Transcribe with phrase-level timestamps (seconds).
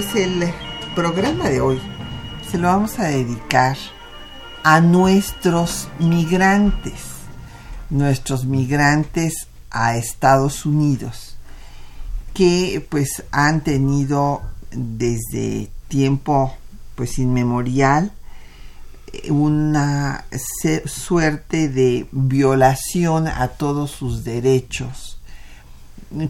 [0.00, 0.50] Pues el
[0.94, 1.78] programa de hoy
[2.50, 3.76] se lo vamos a dedicar
[4.62, 6.94] a nuestros migrantes,
[7.90, 11.36] nuestros migrantes a Estados Unidos,
[12.32, 14.40] que pues han tenido
[14.70, 16.56] desde tiempo
[16.94, 18.10] pues inmemorial
[19.28, 20.24] una
[20.86, 25.19] suerte de violación a todos sus derechos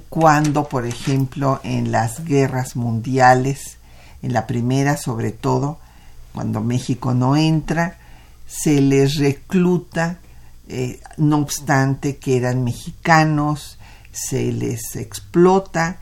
[0.08, 3.78] cuando, por ejemplo, en las guerras mundiales,
[4.22, 5.78] en la primera sobre todo,
[6.34, 7.96] cuando México no entra,
[8.46, 10.18] se les recluta,
[10.68, 13.78] eh, no obstante que eran mexicanos,
[14.12, 15.98] se les explota.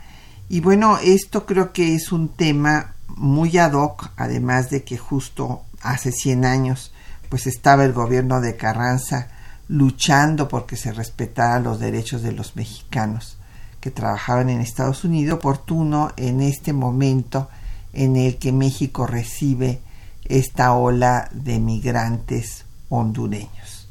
[0.49, 5.63] Y bueno, esto creo que es un tema muy ad hoc, además de que justo
[5.83, 6.93] hace 100 años,
[7.29, 9.29] pues estaba el gobierno de Carranza
[9.69, 13.39] luchando porque se respetaran los derechos de los mexicanos
[13.81, 17.49] que trabajaban en Estados Unidos, oportuno en este momento
[17.93, 19.81] en el que México recibe
[20.25, 23.89] esta ola de migrantes hondureños.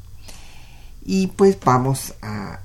[1.04, 2.60] Y pues vamos a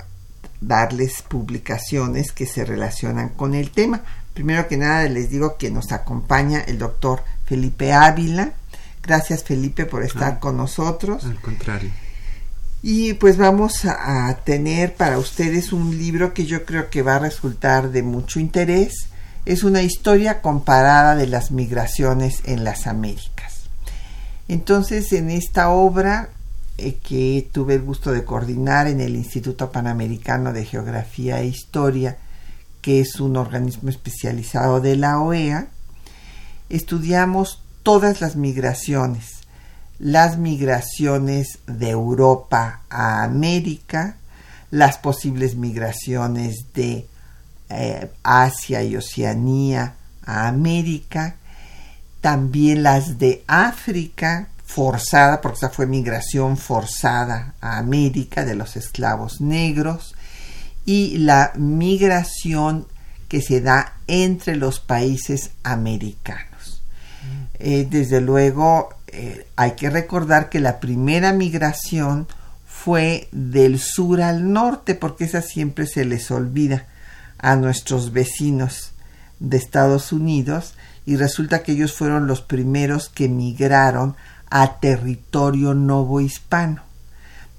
[0.62, 4.01] darles publicaciones que se relacionan con el tema.
[4.33, 8.53] Primero que nada les digo que nos acompaña el doctor Felipe Ávila.
[9.01, 11.25] Gracias Felipe por estar ah, con nosotros.
[11.25, 11.91] Al contrario.
[12.85, 17.19] Y pues vamos a, tener para ustedes un libro que yo creo que va a
[17.19, 19.07] resultar de mucho interés.
[19.45, 23.69] Es una historia comparada de las migraciones en las Américas.
[24.49, 26.31] Entonces, en esta obra
[26.77, 32.17] eh, que tuve el gusto de coordinar en el Instituto Panamericano de Geografía e Historia,
[32.81, 35.67] que es un organismo especializado de la OEA,
[36.67, 39.32] estudiamos todas las migraciones
[40.00, 44.18] las migraciones de Europa a América,
[44.72, 47.08] las posibles migraciones de
[47.70, 49.96] eh, Asia y Oceanía
[50.26, 51.36] a América,
[52.22, 59.42] también las de África forzada, porque esa fue migración forzada a América de los esclavos
[59.42, 60.16] negros,
[60.86, 62.88] y la migración
[63.28, 66.81] que se da entre los países americanos.
[67.24, 67.44] Mm.
[67.60, 72.28] Eh, desde luego, eh, hay que recordar que la primera migración
[72.66, 76.88] fue del sur al norte, porque esa siempre se les olvida
[77.38, 78.94] a nuestros vecinos
[79.40, 80.74] de Estados Unidos,
[81.06, 84.16] y resulta que ellos fueron los primeros que migraron
[84.50, 86.81] a territorio novohispano,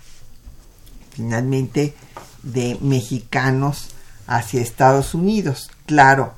[1.11, 1.93] finalmente
[2.41, 3.89] de mexicanos
[4.27, 5.69] hacia Estados Unidos.
[5.85, 6.35] Claro,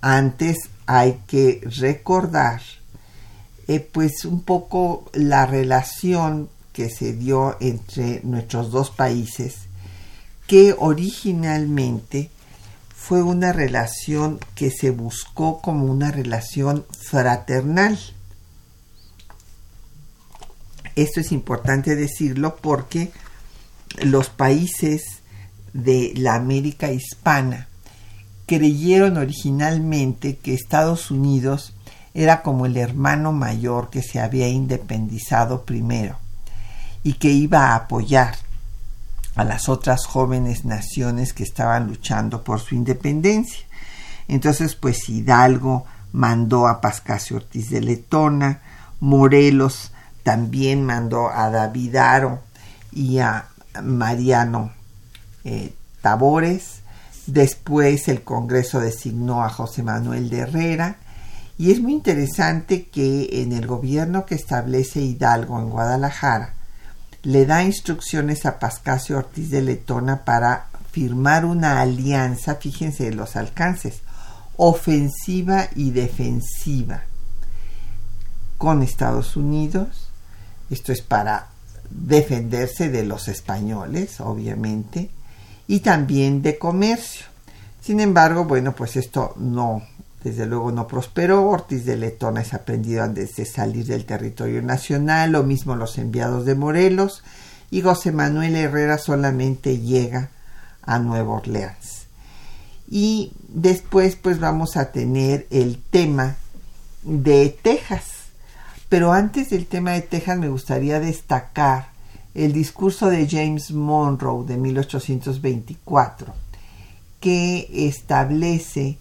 [0.00, 2.62] antes hay que recordar
[3.70, 9.58] eh, pues un poco la relación que se dio entre nuestros dos países
[10.48, 12.30] que originalmente
[12.92, 17.96] fue una relación que se buscó como una relación fraternal.
[20.96, 23.12] Esto es importante decirlo porque
[24.02, 25.22] los países
[25.74, 27.68] de la América hispana
[28.46, 31.72] creyeron originalmente que Estados Unidos
[32.14, 36.18] era como el hermano mayor que se había independizado primero
[37.02, 38.36] y que iba a apoyar
[39.36, 43.64] a las otras jóvenes naciones que estaban luchando por su independencia.
[44.28, 48.60] Entonces, pues Hidalgo mandó a Pascasio Ortiz de Letona,
[49.00, 49.92] Morelos
[50.22, 52.40] también mandó a David Aro
[52.92, 53.46] y a
[53.82, 54.72] Mariano
[55.44, 55.72] eh,
[56.02, 56.80] Tabores.
[57.26, 60.96] Después el Congreso designó a José Manuel de Herrera.
[61.60, 66.54] Y es muy interesante que en el gobierno que establece Hidalgo en Guadalajara,
[67.22, 74.00] le da instrucciones a Pascasio Ortiz de Letona para firmar una alianza, fíjense los alcances,
[74.56, 77.02] ofensiva y defensiva
[78.56, 80.08] con Estados Unidos.
[80.70, 81.48] Esto es para
[81.90, 85.10] defenderse de los españoles, obviamente,
[85.66, 87.26] y también de comercio.
[87.82, 89.82] Sin embargo, bueno, pues esto no
[90.22, 91.48] desde luego no prosperó.
[91.48, 96.44] Ortiz de Letona es aprendido antes de salir del territorio nacional, lo mismo los enviados
[96.44, 97.22] de Morelos,
[97.70, 100.30] y José Manuel Herrera solamente llega
[100.82, 102.06] a Nueva Orleans.
[102.88, 106.36] Y después pues vamos a tener el tema
[107.02, 108.04] de Texas.
[108.88, 111.90] Pero antes del tema de Texas me gustaría destacar
[112.34, 116.34] el discurso de James Monroe de 1824,
[117.20, 118.98] que establece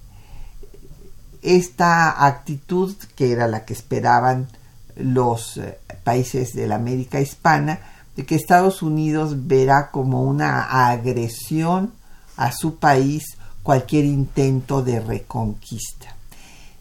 [1.41, 4.47] esta actitud, que era la que esperaban
[4.95, 7.79] los eh, países de la América hispana,
[8.15, 11.93] de que Estados Unidos verá como una agresión
[12.35, 16.15] a su país cualquier intento de reconquista.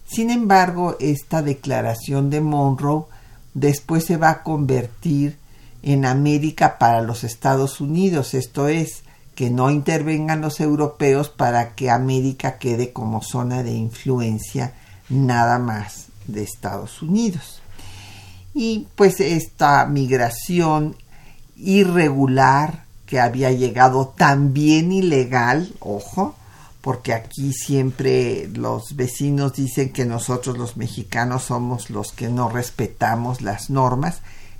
[0.07, 3.05] Sin embargo, esta declaración de Monroe
[3.55, 5.37] después se va a convertir
[5.83, 9.05] en América para los Estados Unidos, esto es,
[9.39, 14.73] que no intervengan los europeos para que América quede como zona de influencia
[15.09, 17.63] nada más de Estados Unidos.
[18.53, 20.97] Y pues esta migración
[21.57, 26.35] irregular que había llegado también ilegal, ojo,
[26.81, 33.41] porque aquí siempre los vecinos dicen que nosotros los mexicanos somos los que no respetamos
[33.41, 34.19] las normas,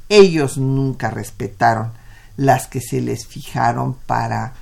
[0.09, 1.91] ellos nunca respetaron
[2.37, 4.55] las que se les fijaron para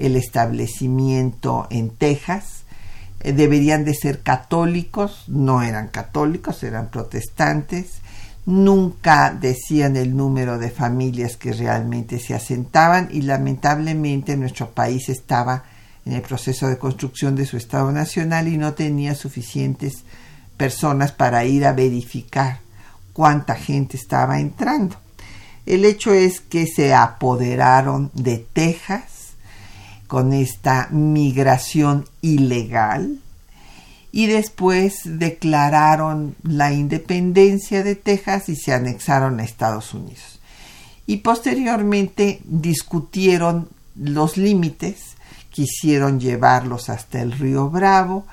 [0.00, 2.64] el establecimiento en Texas.
[3.20, 8.00] Eh, deberían de ser católicos, no eran católicos, eran protestantes.
[8.46, 15.64] Nunca decían el número de familias que realmente se asentaban y lamentablemente nuestro país estaba
[16.06, 20.04] en el proceso de construcción de su Estado Nacional y no tenía suficientes
[20.56, 22.60] personas para ir a verificar
[23.12, 24.96] cuánta gente estaba entrando.
[25.66, 29.09] El hecho es que se apoderaron de Texas
[30.10, 33.20] con esta migración ilegal
[34.10, 40.40] y después declararon la independencia de Texas y se anexaron a Estados Unidos.
[41.06, 45.14] Y posteriormente discutieron los límites,
[45.50, 48.26] quisieron llevarlos hasta el río Bravo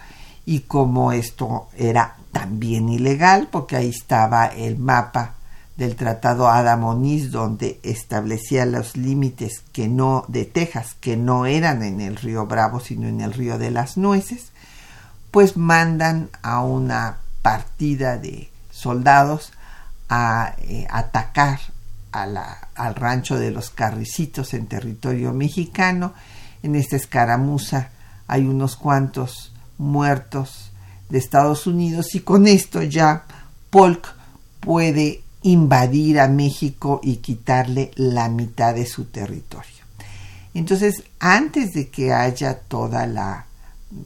[0.47, 5.35] y como esto era también ilegal, porque ahí estaba el mapa
[5.77, 12.01] del Tratado Adamonis donde establecía los límites que no de Texas que no eran en
[12.01, 14.47] el río Bravo sino en el río de las Nueces,
[15.29, 19.53] pues mandan a una partida de soldados
[20.09, 21.59] a eh, atacar
[22.11, 26.13] al rancho de los Carricitos en territorio mexicano.
[26.63, 27.89] En esta escaramuza
[28.27, 30.71] hay unos cuantos muertos
[31.09, 33.25] de Estados Unidos y con esto ya
[33.69, 34.15] Polk
[34.59, 39.71] puede invadir a México y quitarle la mitad de su territorio.
[40.53, 43.45] Entonces, antes de que haya toda la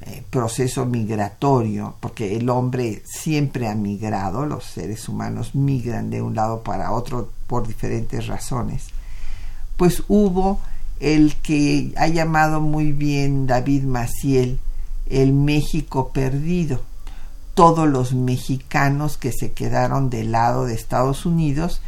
[0.02, 6.36] eh, proceso migratorio, porque el hombre siempre ha migrado, los seres humanos migran de un
[6.36, 8.88] lado para otro por diferentes razones,
[9.78, 10.60] pues hubo
[11.00, 14.60] el que ha llamado muy bien David Maciel
[15.10, 16.82] el México perdido.
[17.54, 21.82] Todos los mexicanos que se quedaron del lado de Estados Unidos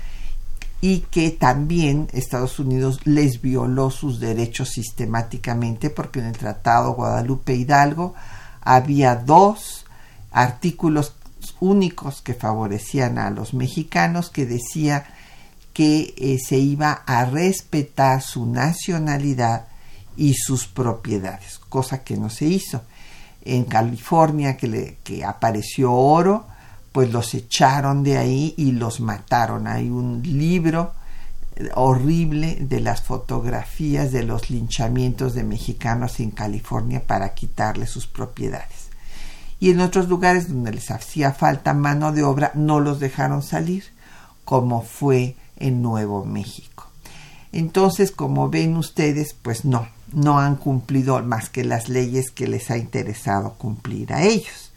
[0.82, 7.55] y que también Estados Unidos les violó sus derechos sistemáticamente porque en el Tratado Guadalupe
[7.55, 8.13] Hidalgo
[8.60, 9.86] había dos
[10.32, 11.13] artículos
[11.60, 15.05] únicos que favorecían a los mexicanos que decía
[15.74, 19.67] que eh, se iba a respetar su nacionalidad
[20.15, 22.82] y sus propiedades, cosa que no se hizo.
[23.44, 26.48] En California que, le, que apareció oro,
[26.94, 29.68] pues los echaron de ahí y los mataron.
[29.68, 30.94] Hay un libro
[31.56, 38.08] eh, horrible de las fotografías de los linchamientos de mexicanos en California para quitarle sus
[38.08, 38.90] propiedades.
[39.60, 43.86] Y en otros lugares donde les hacía falta mano de obra no los dejaron salir,
[44.46, 46.88] como fue en Nuevo México.
[47.52, 52.70] Entonces, como ven ustedes, pues no, no han cumplido más que las leyes que les
[52.72, 54.72] ha interesado cumplir a ellos.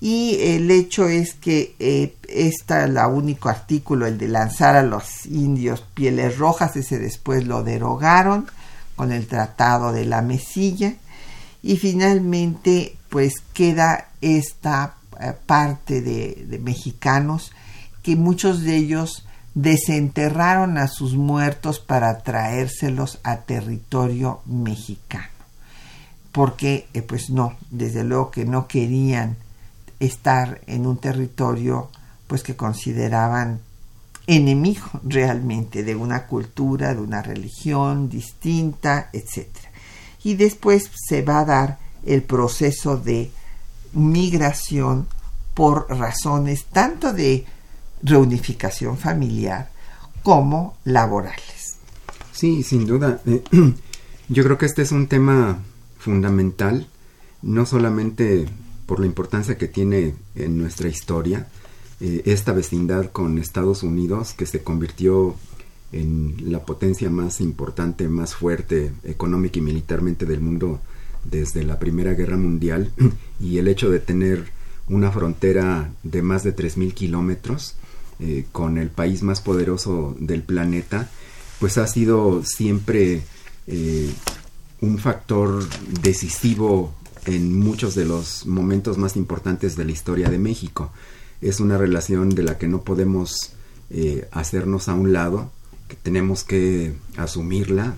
[0.00, 5.26] Y el hecho es que eh, está el único artículo, el de lanzar a los
[5.26, 8.46] indios pieles rojas, ese después lo derogaron
[8.94, 10.94] con el Tratado de la Mesilla.
[11.62, 17.50] Y finalmente, pues queda esta eh, parte de mexicanos
[18.02, 19.27] que muchos de ellos
[19.62, 25.26] desenterraron a sus muertos para traérselos a territorio mexicano.
[26.30, 29.36] Porque, eh, pues no, desde luego que no querían
[29.98, 31.90] estar en un territorio,
[32.28, 33.58] pues que consideraban
[34.28, 39.48] enemigo realmente de una cultura, de una religión distinta, etc.
[40.22, 43.32] Y después se va a dar el proceso de
[43.92, 45.08] migración
[45.54, 47.44] por razones tanto de
[48.02, 49.70] reunificación familiar
[50.22, 51.76] como laborales.
[52.32, 53.20] Sí, sin duda.
[54.28, 55.58] Yo creo que este es un tema
[55.98, 56.86] fundamental,
[57.42, 58.46] no solamente
[58.86, 61.48] por la importancia que tiene en nuestra historia,
[62.00, 65.34] eh, esta vecindad con Estados Unidos, que se convirtió
[65.92, 70.80] en la potencia más importante, más fuerte económica y militarmente del mundo
[71.24, 72.92] desde la Primera Guerra Mundial,
[73.40, 74.52] y el hecho de tener
[74.88, 77.76] una frontera de más de 3.000 kilómetros,
[78.20, 81.08] eh, con el país más poderoso del planeta,
[81.60, 83.22] pues ha sido siempre
[83.68, 84.10] eh,
[84.80, 85.64] un factor
[86.02, 86.92] decisivo
[87.26, 90.90] en muchos de los momentos más importantes de la historia de México.
[91.40, 93.52] Es una relación de la que no podemos
[93.90, 95.52] eh, hacernos a un lado,
[96.02, 97.94] tenemos que asumirla.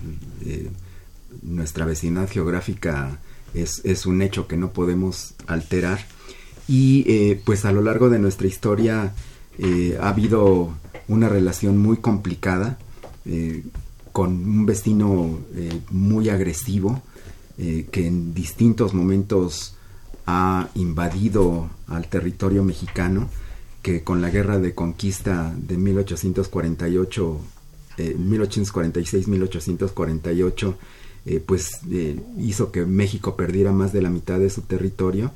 [1.41, 3.17] nuestra vecindad geográfica
[3.55, 6.05] es, es, un hecho que no podemos alterar.
[6.67, 9.13] Y pues a lo largo de nuestra historia
[9.57, 10.69] eh, ha habido
[11.07, 12.77] una relación muy complicada
[13.25, 13.63] eh,
[14.11, 17.01] con un vecino eh, muy agresivo
[17.91, 19.75] que en distintos momentos
[20.25, 23.29] ha invadido al territorio mexicano
[23.83, 27.39] que con la guerra de conquista de 1848
[27.99, 30.75] 1846-1848
[31.45, 31.81] pues
[32.39, 35.31] hizo que México perdiera más de la mitad de su territorio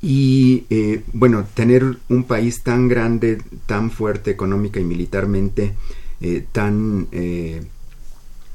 [0.00, 5.74] y eh, bueno, tener un país tan grande, tan fuerte económica y militarmente,
[6.20, 7.62] eh, tan eh,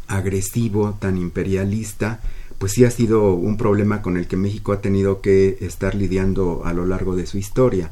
[0.08, 2.22] agresivo, tan imperialista,
[2.58, 6.62] pues sí ha sido un problema con el que México ha tenido que estar lidiando
[6.64, 7.92] a lo largo de su historia.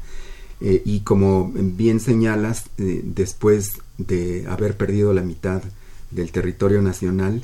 [0.61, 5.63] y como bien señalas, después de haber perdido la mitad
[6.11, 7.43] del territorio nacional,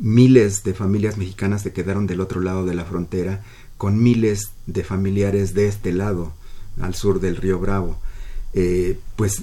[0.00, 3.42] miles de familias mexicanas se quedaron del otro lado de la frontera
[3.80, 6.34] con miles de familiares de este lado,
[6.82, 7.96] al sur del río Bravo.
[8.52, 9.42] Eh, pues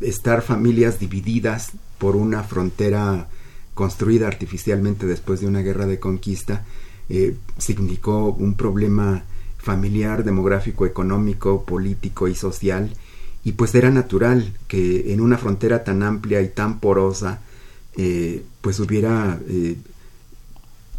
[0.00, 3.26] estar familias divididas por una frontera
[3.74, 6.64] construida artificialmente después de una guerra de conquista
[7.08, 9.24] eh, significó un problema
[9.58, 12.94] familiar, demográfico, económico, político y social
[13.42, 17.40] y pues era natural que en una frontera tan amplia y tan porosa
[17.96, 19.40] eh, pues hubiera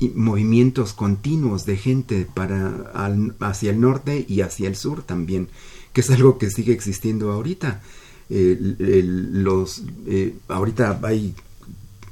[0.10, 2.92] movimientos continuos de gente para
[3.40, 5.50] hacia el norte y hacia el sur también,
[5.94, 7.82] que es algo que sigue existiendo ahorita.
[8.30, 11.36] los eh, ahorita hay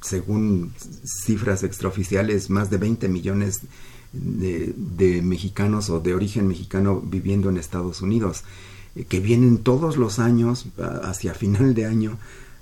[0.02, 3.62] según cifras extraoficiales más de 20 millones
[4.14, 8.44] de, mexicanos o de origen mexicano viviendo en Estados Unidos,
[8.96, 10.66] eh, que vienen todos los años,
[11.04, 12.18] hacia final de año,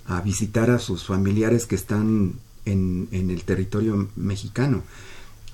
[0.06, 2.34] a visitar a sus familiares que están
[2.66, 4.84] en, el territorio mexicano.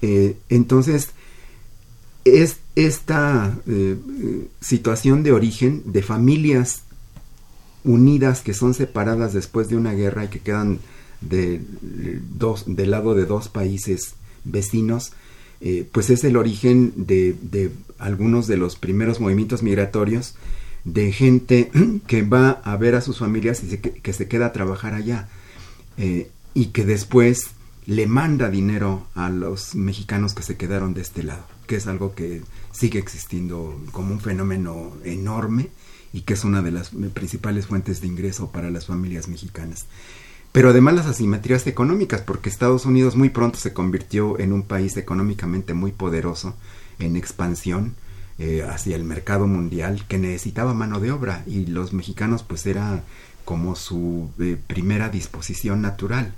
[0.01, 1.09] Eh, entonces,
[2.25, 3.97] es esta eh,
[4.59, 6.83] situación de origen de familias
[7.83, 10.79] unidas que son separadas después de una guerra y que quedan
[11.21, 11.61] de,
[12.37, 15.13] dos, del lado de dos países vecinos,
[15.61, 20.35] eh, pues es el origen de, algunos de los primeros movimientos migratorios
[20.83, 21.71] de gente
[22.07, 25.29] que va a ver a sus familias y que se queda a trabajar allá
[26.53, 27.54] y que después
[27.85, 32.15] le manda dinero a los mexicanos que se quedaron de este lado, que es algo
[32.15, 35.69] que sigue existiendo como un fenómeno enorme
[36.13, 39.85] y que es una de las principales fuentes de ingreso para las familias mexicanas
[40.55, 44.95] pero además las asimetrías económicas, porque Estados Unidos muy pronto se convirtió en un país
[44.95, 46.55] económicamente muy poderoso,
[46.97, 47.93] en expansión
[48.39, 53.03] eh, hacia el mercado mundial, que necesitaba mano de obra y los mexicanos pues era
[53.43, 56.33] como su eh, primera disposición natural.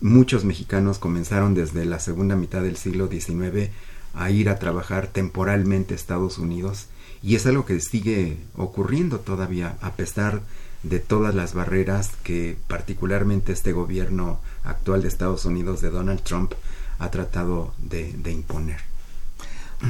[0.00, 3.70] Muchos mexicanos comenzaron desde la segunda mitad del siglo XIX
[4.14, 6.86] a ir a trabajar temporalmente a Estados Unidos
[7.22, 10.42] y es algo que sigue ocurriendo todavía a pesar
[10.82, 16.52] de todas las barreras que particularmente este gobierno actual de Estados Unidos de Donald Trump
[16.98, 18.80] ha tratado de, imponer.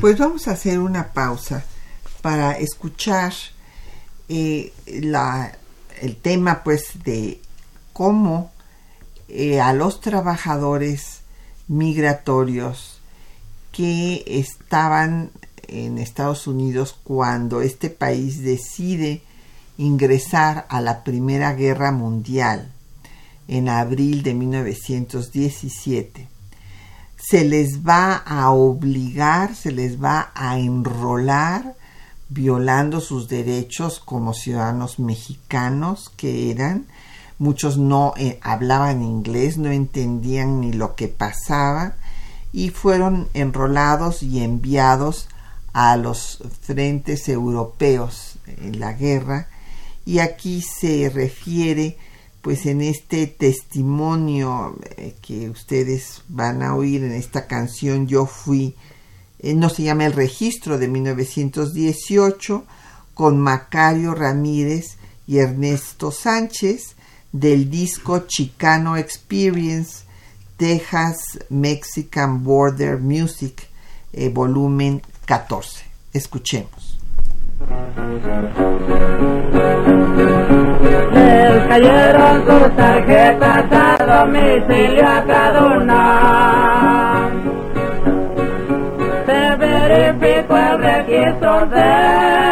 [0.01, 1.65] Pues vamos a hacer una pausa
[2.23, 3.35] para escuchar
[4.29, 5.59] eh, la,
[6.01, 7.41] el tema pues de
[7.93, 8.54] cómo
[9.29, 11.21] eh, a los trabajadores
[11.69, 13.01] migratorios
[13.73, 15.31] que estaban
[15.69, 19.23] en Estados Unidos cuando este país decide
[19.79, 22.71] ingresar a la Primera Guerra Mundial
[23.49, 26.29] en abril de 1917.
[27.17, 31.75] Se les va a obligar, se les va a enrolar
[32.29, 36.87] violando sus derechos como ciudadanos mexicanos que eran.
[37.39, 41.97] Muchos no eh, hablaban inglés, no entendían ni lo que pasaba
[42.53, 45.29] y fueron enrolados y enviados
[45.73, 49.49] a los frentes europeos en la guerra.
[50.07, 51.99] Y aquí se refiere
[52.43, 58.77] pues en este testimonio eh, que ustedes van a oír en esta canción Yo fui,
[59.41, 62.65] eh, no se llama el registro de 1918,
[63.15, 66.97] con Macario Ramírez y Ernesto Sánchez
[67.35, 70.05] del disco Chicano Experience
[70.57, 71.17] Texas
[71.51, 73.69] Mexican Border Music,
[74.13, 75.85] eh, volumen 14.
[76.13, 77.01] Escuchemos.
[81.13, 87.31] Les cayeron sus tarjetas a domicilio a cada una.
[89.27, 92.44] Se verificó el registro del 21 al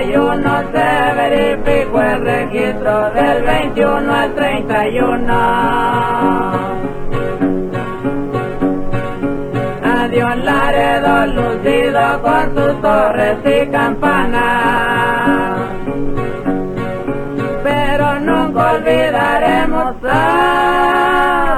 [0.00, 0.72] 31.
[0.72, 6.80] Se verificó el registro del 21 al 31.
[10.10, 15.60] Dios Laredo lucido con sus torres y campanas.
[17.62, 21.49] Pero nunca olvidaremos a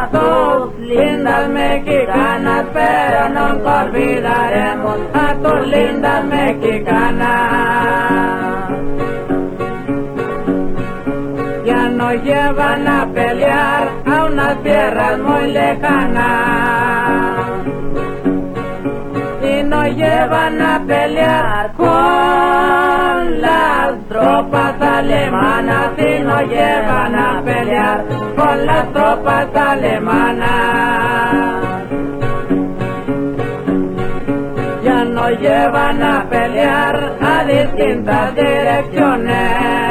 [0.78, 7.32] lindas mexicanas, pero nunca olvidaremos a tus lindas mexicanas.
[11.64, 17.41] Ya nos llevan a pelear a unas tierras muy lejanas
[19.90, 28.04] llevan a pelear con las tropas alemanas y nos llevan a pelear
[28.36, 30.48] con las tropas alemanas.
[34.84, 39.81] Ya nos llevan a pelear a distintas direcciones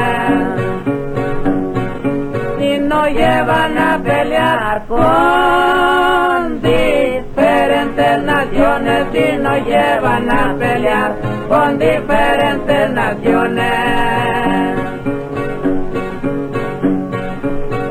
[3.01, 11.15] nos llevan a pelear con diferentes naciones y nos llevan a pelear
[11.49, 13.71] con diferentes naciones.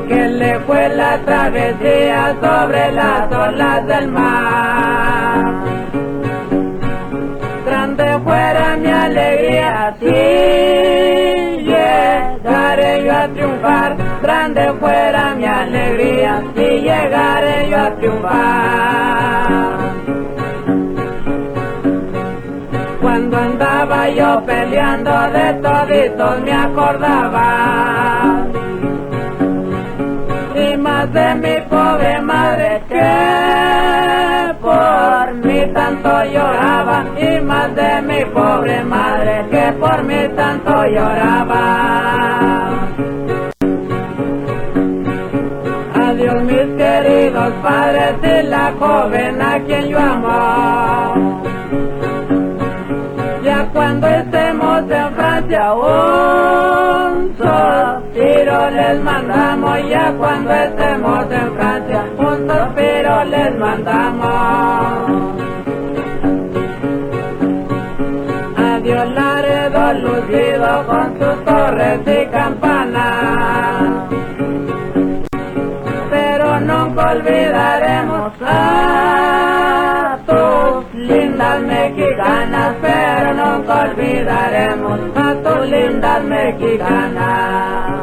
[0.07, 5.55] Que le fue la travesía sobre las olas del mar.
[7.65, 11.10] Grande fuera mi alegría, yo
[13.29, 13.95] triunfar.
[14.21, 19.79] Grande fuera mi alegría, si llegaré yo a triunfar.
[23.01, 27.47] Cuando andaba yo peleando de toditos me acordaba.
[30.55, 33.51] Y más de mi pobre madre que
[36.25, 42.60] lloraba y más de mi pobre madre que por mí tanto lloraba.
[46.21, 51.41] Adiós mis queridos padres y la joven a quien yo amo.
[53.43, 62.37] Ya cuando estemos en Francia un suspiro les mandamos, ya cuando estemos en Francia un
[62.47, 64.27] suspiro les mandamos.
[68.57, 72.80] Adiós Laredo lucido con sus torres y campanas.
[77.11, 88.01] Olvidaremos a tus lindas mexicanas, pero nunca olvidaremos a tus lindas mexicanas.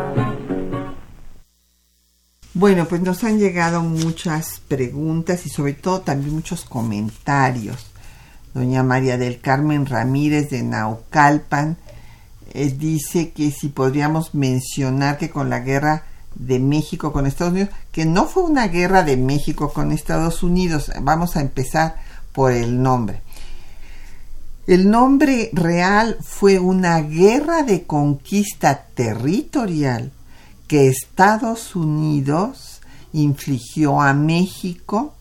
[2.54, 7.86] Bueno, pues nos han llegado muchas preguntas y sobre todo también muchos comentarios.
[8.52, 11.76] Doña María del Carmen Ramírez de Naucalpan
[12.52, 16.04] eh, dice que si podríamos mencionar que con la guerra
[16.38, 20.90] de México con Estados Unidos, que no fue una guerra de México con Estados Unidos,
[21.02, 21.96] vamos a empezar
[22.32, 23.22] por el nombre.
[24.66, 30.12] El nombre real fue una guerra de conquista territorial
[30.66, 35.14] que Estados Unidos infligió a México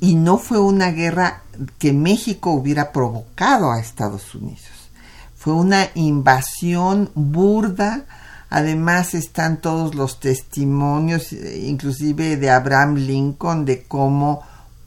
[0.00, 1.42] y no fue una guerra
[1.78, 4.90] que México hubiera provocado a Estados Unidos.
[5.36, 8.06] Fue una invasión burda,
[8.50, 14.42] además están todos los testimonios, inclusive de Abraham Lincoln, de cómo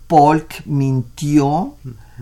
[0.07, 1.75] Polk mintió,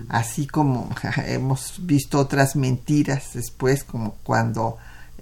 [0.07, 0.89] así como
[1.25, 4.77] hemos visto otras mentiras después, como cuando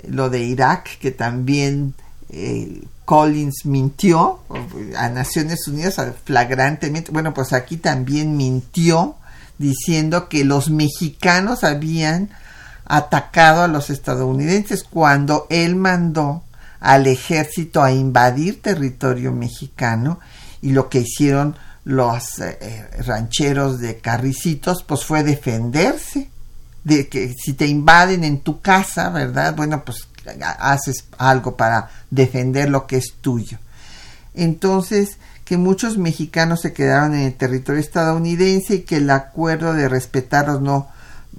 [0.07, 1.93] lo de Irak, que también
[2.29, 4.39] eh, Collins mintió
[4.95, 7.11] a Naciones Unidas flagrantemente.
[7.11, 9.15] Bueno, pues aquí también mintió
[9.57, 12.29] diciendo que los mexicanos habían
[12.89, 16.43] atacado a los estadounidenses cuando él mandó
[16.81, 20.19] al ejército a invadir territorio mexicano
[20.61, 26.29] y lo que hicieron los eh, rancheros de Carricitos pues fue defenderse
[26.83, 29.55] de que si te invaden en tu casa, ¿verdad?
[29.55, 30.07] Bueno, pues
[30.59, 33.59] haces algo para defender lo que es tuyo.
[34.33, 39.89] Entonces, que muchos mexicanos se quedaron en el territorio estadounidense y que el acuerdo de
[39.89, 40.89] respetarlos no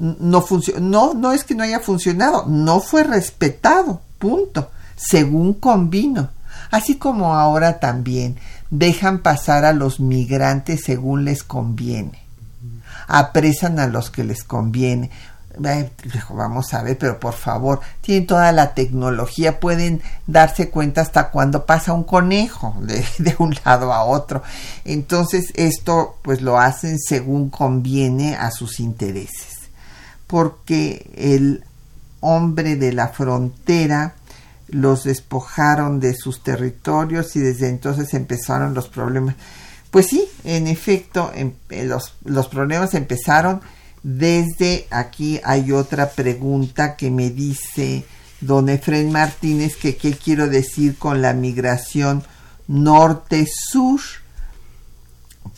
[0.01, 0.45] no
[0.81, 6.31] no, no es que no haya funcionado, no fue respetado, punto, según convino.
[6.71, 8.37] Así como ahora también
[8.71, 12.23] dejan pasar a los migrantes según les conviene,
[13.07, 15.11] apresan a los que les conviene
[16.31, 21.67] vamos a ver, pero por favor, tienen toda la tecnología, pueden darse cuenta hasta cuando
[21.67, 24.43] pasa un conejo de, de, un lado a otro.
[24.85, 29.50] Entonces, esto pues lo hacen según conviene a sus intereses.
[30.31, 31.65] Porque el
[32.21, 34.15] hombre de la frontera
[34.69, 39.35] los despojaron de sus territorios y desde entonces empezaron los problemas.
[39.91, 43.61] Pues sí, en efecto, em, los, los problemas empezaron
[44.03, 48.05] desde aquí hay otra pregunta que me dice
[48.41, 52.25] don Efren Martínez que qué quiero decir con la migración
[52.67, 54.01] norte-sur.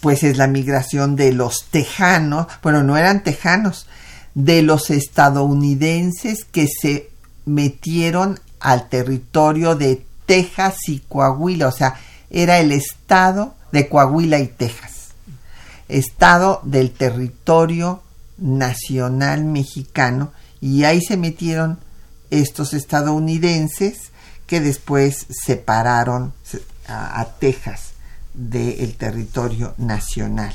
[0.00, 3.87] Pues es la migración de los tejanos, bueno, no eran tejanos,
[4.34, 7.10] de los estadounidenses que se
[7.44, 11.94] metieron al territorio de Texas y Coahuila, o sea,
[12.30, 15.08] era el estado de Coahuila y Texas,
[15.88, 18.02] estado del territorio
[18.38, 21.78] nacional mexicano y ahí se metieron
[22.30, 24.12] estos estadounidenses
[24.46, 26.32] que después separaron
[26.88, 27.92] a, Texas
[28.34, 30.54] del territorio nacional.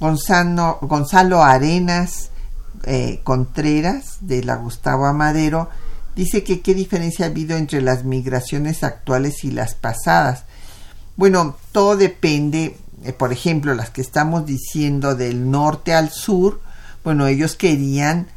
[0.00, 2.30] Gonzalo, Gonzalo Arenas
[2.84, 5.68] eh, Contreras de la Gustavo Amadero
[6.14, 10.44] dice que qué diferencia ha habido entre las migraciones actuales y las pasadas.
[11.16, 16.60] Bueno, todo depende, eh, por ejemplo, las que estamos diciendo del norte al sur,
[17.04, 18.28] bueno, ellos querían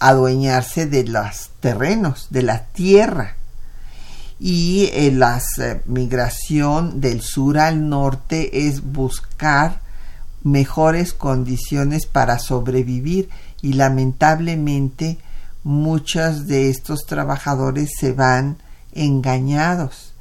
[0.00, 3.36] adueñarse de los terrenos, de la tierra.
[4.40, 5.42] Y eh, la
[5.86, 9.80] migración del sur al norte es buscar
[10.44, 13.28] mejores condiciones para sobrevivir
[13.62, 15.18] y lamentablemente
[15.64, 18.58] muchos de estos trabajadores se van
[18.92, 20.12] engañados.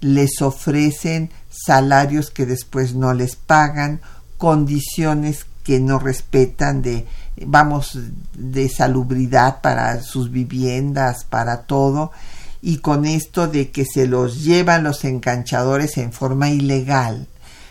[0.00, 4.00] Les ofrecen salarios que después no les pagan,
[4.38, 7.06] condiciones que no respetan de
[7.46, 7.98] vamos,
[8.34, 12.12] de salubridad para sus viviendas, para todo,
[12.60, 17.26] y con esto de que se los llevan los enganchadores en forma ilegal,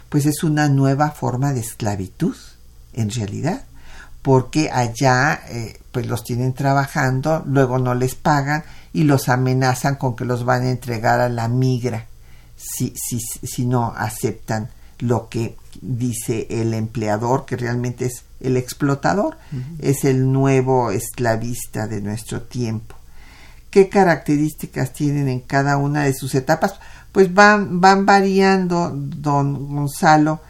[0.10, 2.36] pues es una nueva forma de esclavitud,
[2.93, 3.63] en realidad,
[4.21, 10.15] porque allá eh, pues los tienen trabajando, luego no les pagan y los amenazan con
[10.15, 12.05] que los van a entregar a la migra
[12.55, 19.38] si, si, si no aceptan lo que dice el empleador, que realmente es el explotador,
[19.79, 22.95] es el nuevo esclavista de nuestro tiempo.
[23.69, 26.75] ¿Qué características tienen en cada una de sus etapas?
[27.12, 30.41] Pues van, van variando, don Gonzalo,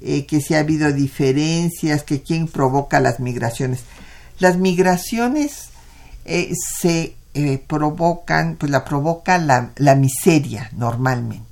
[0.00, 3.80] eh, que si ha habido diferencias, que quién provoca las migraciones.
[4.38, 5.70] Las migraciones
[6.24, 11.46] eh, se eh, provocan, pues la provoca la, la miseria normalmente.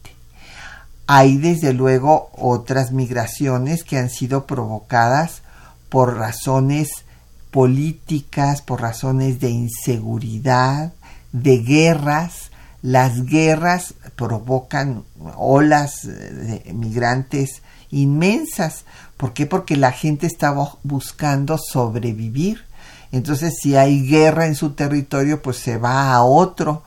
[1.06, 5.42] Hay desde luego otras migraciones que han sido provocadas
[5.88, 7.04] por razones
[7.50, 10.92] políticas, por razones de inseguridad,
[11.32, 12.50] de guerras.
[12.82, 15.04] Las guerras provocan
[15.36, 18.84] olas de migrantes inmensas.
[19.16, 19.46] ¿Por qué?
[19.46, 22.64] Porque la gente está buscando sobrevivir.
[23.12, 26.82] Entonces, si hay guerra en su territorio, pues se va a otro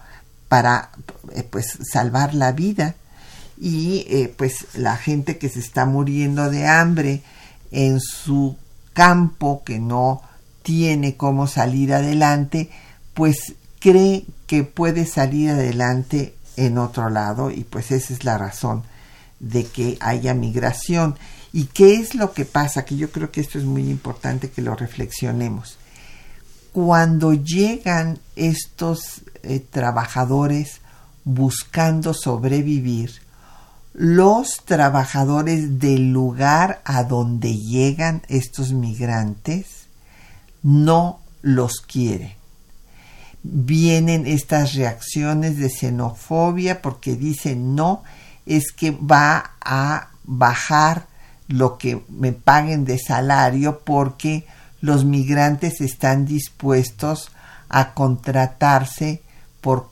[0.47, 0.91] para
[1.33, 2.95] eh, pues salvar la vida.
[3.59, 7.23] Y eh, pues la gente que se está muriendo de hambre
[7.71, 8.57] en su
[8.93, 10.21] campo, que no
[10.63, 12.69] tiene cómo salir adelante,
[13.13, 18.83] pues cree que puede salir adelante en otro lado y pues esa es la razón
[19.39, 21.17] de que haya migración.
[21.51, 22.85] ¿Y qué es lo que pasa?
[22.85, 25.77] Que yo creo que esto es muy importante que lo reflexionemos.
[26.71, 30.81] Cuando llegan estos eh, trabajadores
[31.23, 33.21] buscando sobrevivir,
[33.93, 39.87] los trabajadores del lugar a donde llegan estos migrantes
[40.61, 42.33] no los quieren.
[43.41, 48.03] Vienen estas reacciones de xenofobia porque dicen no,
[48.49, 51.05] es que va a bajar
[51.47, 54.45] lo que me paguen de salario porque
[54.81, 57.31] los migrantes están dispuestos
[57.69, 59.21] a contratarse
[59.61, 59.89] por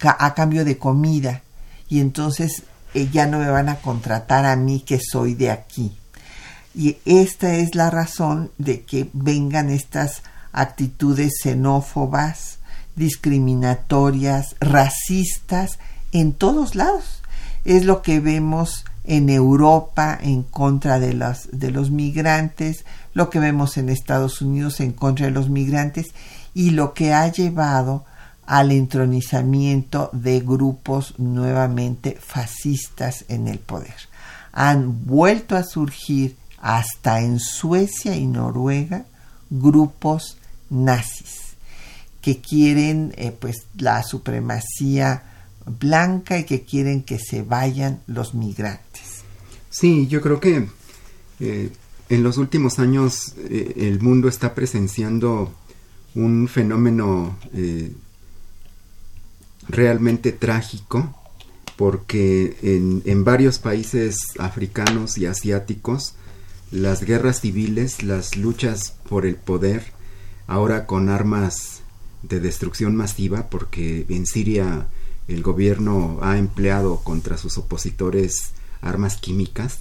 [0.00, 1.42] a cambio de comida
[1.88, 2.62] y entonces
[2.94, 5.96] eh, ya no me van a contratar a mí que soy de aquí.
[6.74, 12.58] Y esta es la razón de que vengan estas actitudes xenófobas,
[12.96, 15.78] discriminatorias, racistas
[16.12, 17.21] en todos lados
[17.64, 23.38] es lo que vemos en Europa en contra de los, de los migrantes, lo que
[23.38, 26.12] vemos en Estados Unidos en contra de los migrantes
[26.54, 28.04] y lo que ha llevado
[28.46, 33.94] al entronizamiento de grupos nuevamente fascistas en el poder.
[34.52, 39.04] Han vuelto a surgir hasta en Suecia y Noruega
[39.50, 40.36] grupos
[40.70, 41.42] nazis
[42.20, 45.24] que quieren eh, pues la supremacía
[45.66, 49.22] blanca y que quieren que se vayan los migrantes.
[49.70, 50.68] Sí, yo creo que
[51.40, 51.70] eh,
[52.08, 55.52] en los últimos años eh, el mundo está presenciando
[56.14, 57.92] un fenómeno eh,
[59.68, 61.14] realmente trágico
[61.76, 66.14] porque en, en, varios países africanos y asiáticos
[66.70, 69.84] las guerras civiles, las luchas por el poder,
[70.46, 71.82] ahora con armas
[72.22, 74.86] de destrucción masiva, porque en Siria
[75.28, 79.80] el gobierno ha empleado contra sus opositores armas químicas,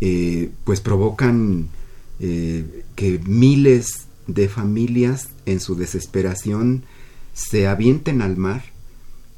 [0.00, 1.68] eh, pues provocan
[2.20, 6.84] eh, que miles de familias en su desesperación
[7.34, 8.62] se avienten al mar,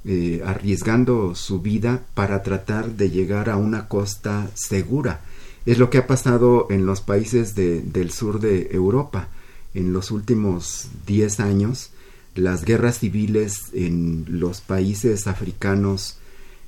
[0.05, 5.23] eh, arriesgando su vida para tratar de llegar a una costa segura.
[5.65, 9.29] Es lo que ha pasado en los países del sur de Europa.
[9.73, 11.91] En los últimos 10 años,
[12.35, 16.19] las guerras civiles en los países africanos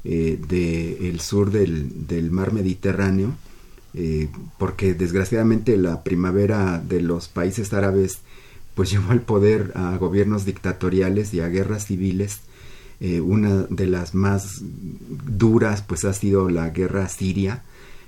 [0.05, 3.35] eh, del sur del, mar Mediterráneo,
[3.95, 8.21] eh, porque desgraciadamente la primavera de los países árabes
[8.77, 12.41] pues llevó al poder a gobiernos dictatoriales y a guerras civiles.
[13.01, 17.65] Eh, una de las más duras pues ha sido la guerra siria,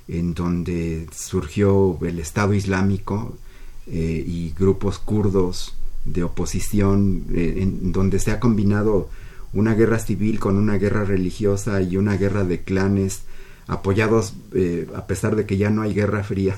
[0.07, 3.37] en donde surgió el Estado Islámico
[3.91, 9.09] y grupos kurdos de oposición, eh, en donde se ha combinado
[9.53, 13.23] una guerra civil con una guerra religiosa y una guerra de clanes
[13.67, 16.57] apoyados eh, a pesar de que ya no hay guerra fría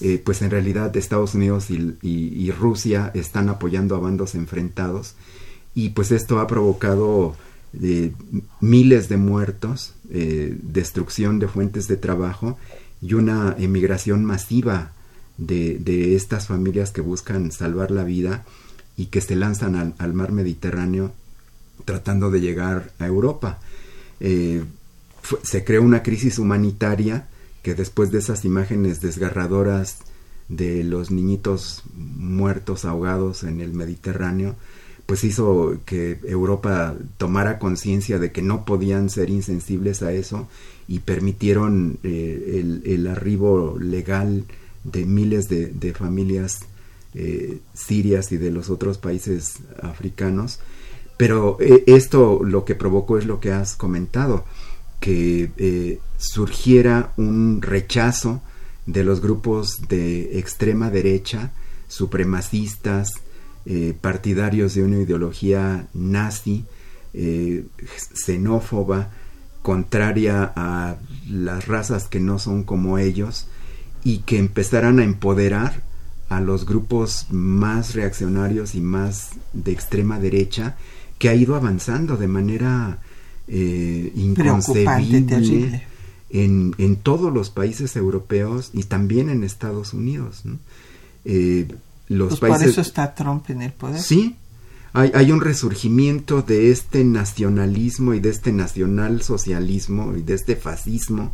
[0.00, 5.14] eh, pues en realidad Estados Unidos y, Rusia están apoyando a bandos enfrentados.
[5.74, 7.36] Y pues esto ha provocado
[8.60, 12.58] miles de muertos destrucción de fuentes de trabajo
[13.00, 14.92] y una emigración masiva
[15.38, 18.44] de, de estas familias que buscan salvar la vida
[18.96, 21.12] y que se lanzan al, mar Mediterráneo
[21.84, 23.58] tratando de llegar a Europa.
[24.20, 24.64] Eh,
[25.42, 27.28] se creó una crisis humanitaria
[27.62, 29.98] que después de esas imágenes desgarradoras
[30.48, 34.54] de los niñitos muertos ahogados en el Mediterráneo,
[35.06, 40.48] pues hizo que Europa tomara conciencia de que no podían ser insensibles a eso
[40.88, 44.44] y permitieron eh, el, arribo legal
[44.84, 46.60] de miles de, familias
[47.14, 50.60] eh, sirias y de los otros países africanos.
[51.16, 54.44] Pero eh, esto lo que provocó es lo que has comentado,
[55.00, 58.40] que surgiera un rechazo
[58.86, 61.52] de los grupos de extrema derecha,
[61.88, 63.12] supremacistas,
[63.66, 66.64] eh, partidarios de una ideología nazi,
[67.14, 67.64] eh,
[68.12, 69.10] xenófoba,
[69.62, 70.96] contraria a
[71.30, 73.46] las razas que no son como ellos,
[74.02, 75.82] y que empezaran a empoderar
[76.28, 80.76] a los grupos más reaccionarios y más de extrema derecha,
[81.18, 82.98] que ha ido avanzando de manera
[83.46, 85.82] eh, inconcebible
[86.30, 90.42] en, en, todos los países europeos y también en Estados Unidos.
[91.24, 91.68] Eh,
[92.08, 94.00] los pues Por eso está Trump en el poder.
[94.00, 94.36] Sí,
[94.92, 101.32] hay, hay, un resurgimiento de este nacionalismo y de este nacionalsocialismo y de este fascismo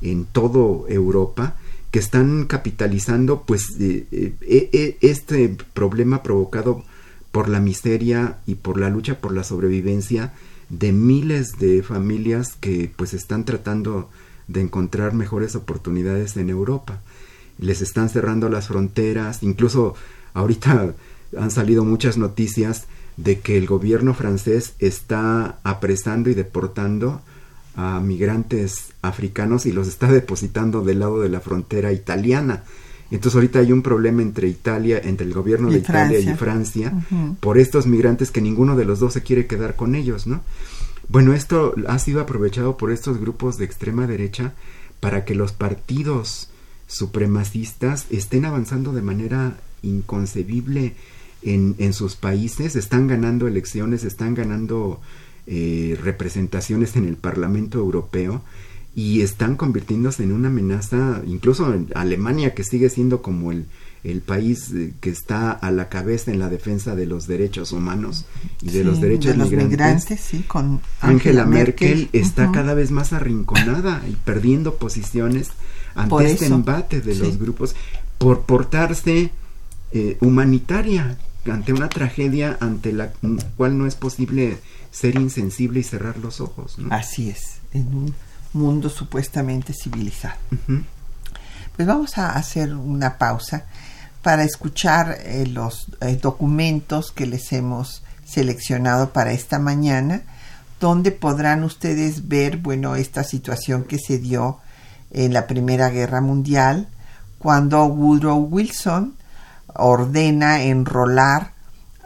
[0.00, 1.56] en toda Europa
[1.90, 4.06] que están capitalizando pues eh,
[4.40, 6.84] eh, este problema provocado
[7.32, 10.32] por la miseria y por la lucha por la sobrevivencia
[10.68, 14.10] de miles de familias que pues están tratando
[14.48, 17.00] de encontrar mejores oportunidades en Europa.
[17.58, 19.94] Les están cerrando las fronteras, incluso
[20.34, 20.94] ahorita
[21.38, 27.20] han salido muchas noticias de que el gobierno francés está apresando y deportando
[27.78, 32.64] a migrantes africanos y los está depositando del lado de la frontera italiana.
[33.12, 36.92] Entonces ahorita hay un problema entre Italia, entre el gobierno de Italia y Francia,
[37.38, 40.40] por estos migrantes que ninguno de los dos se quiere quedar con ellos, ¿no?
[41.08, 44.54] Bueno, esto ha sido aprovechado por estos grupos de extrema derecha
[44.98, 46.50] para que los partidos
[46.88, 50.96] supremacistas estén avanzando de manera inconcebible
[51.42, 55.00] en, en sus países, están ganando elecciones, están ganando
[55.50, 58.42] eh, representaciones en el Parlamento Europeo
[58.94, 63.64] y están convirtiéndose en una amenaza, incluso en Alemania, que sigue siendo como el,
[64.04, 68.26] el país eh, que está a la cabeza en la defensa de los derechos humanos
[68.60, 73.14] y de los derechos de los migrantes, sí, con Angela Merkel, está cada vez más
[73.14, 75.48] arrinconada y perdiendo posiciones
[75.94, 77.74] ante este embate de los grupos
[78.18, 79.30] por portarse
[79.92, 81.16] eh, humanitaria
[81.50, 83.10] ante una tragedia ante la
[83.56, 84.58] cual no es posible
[84.90, 86.76] ser insensible y cerrar los ojos.
[86.90, 88.14] Así es, en un
[88.52, 90.36] mundo supuestamente civilizado.
[91.76, 93.66] Pues vamos a hacer una pausa
[94.22, 100.22] para escuchar eh, los eh, documentos que les hemos seleccionado para esta mañana,
[100.80, 104.58] donde podrán ustedes ver, bueno, esta situación que se dio
[105.10, 106.88] en la Primera Guerra Mundial,
[107.38, 109.14] cuando Woodrow Wilson
[109.74, 111.52] ordena enrolar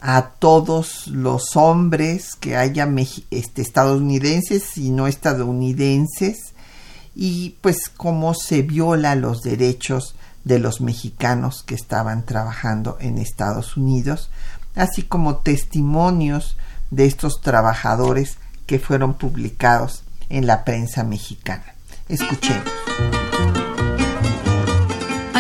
[0.01, 2.89] a todos los hombres que haya
[3.31, 6.55] este, estadounidenses y no estadounidenses
[7.15, 13.77] y pues cómo se viola los derechos de los mexicanos que estaban trabajando en Estados
[13.77, 14.31] Unidos,
[14.75, 16.57] así como testimonios
[16.91, 21.75] de estos trabajadores que fueron publicados en la prensa mexicana.
[22.09, 22.65] Escuchemos.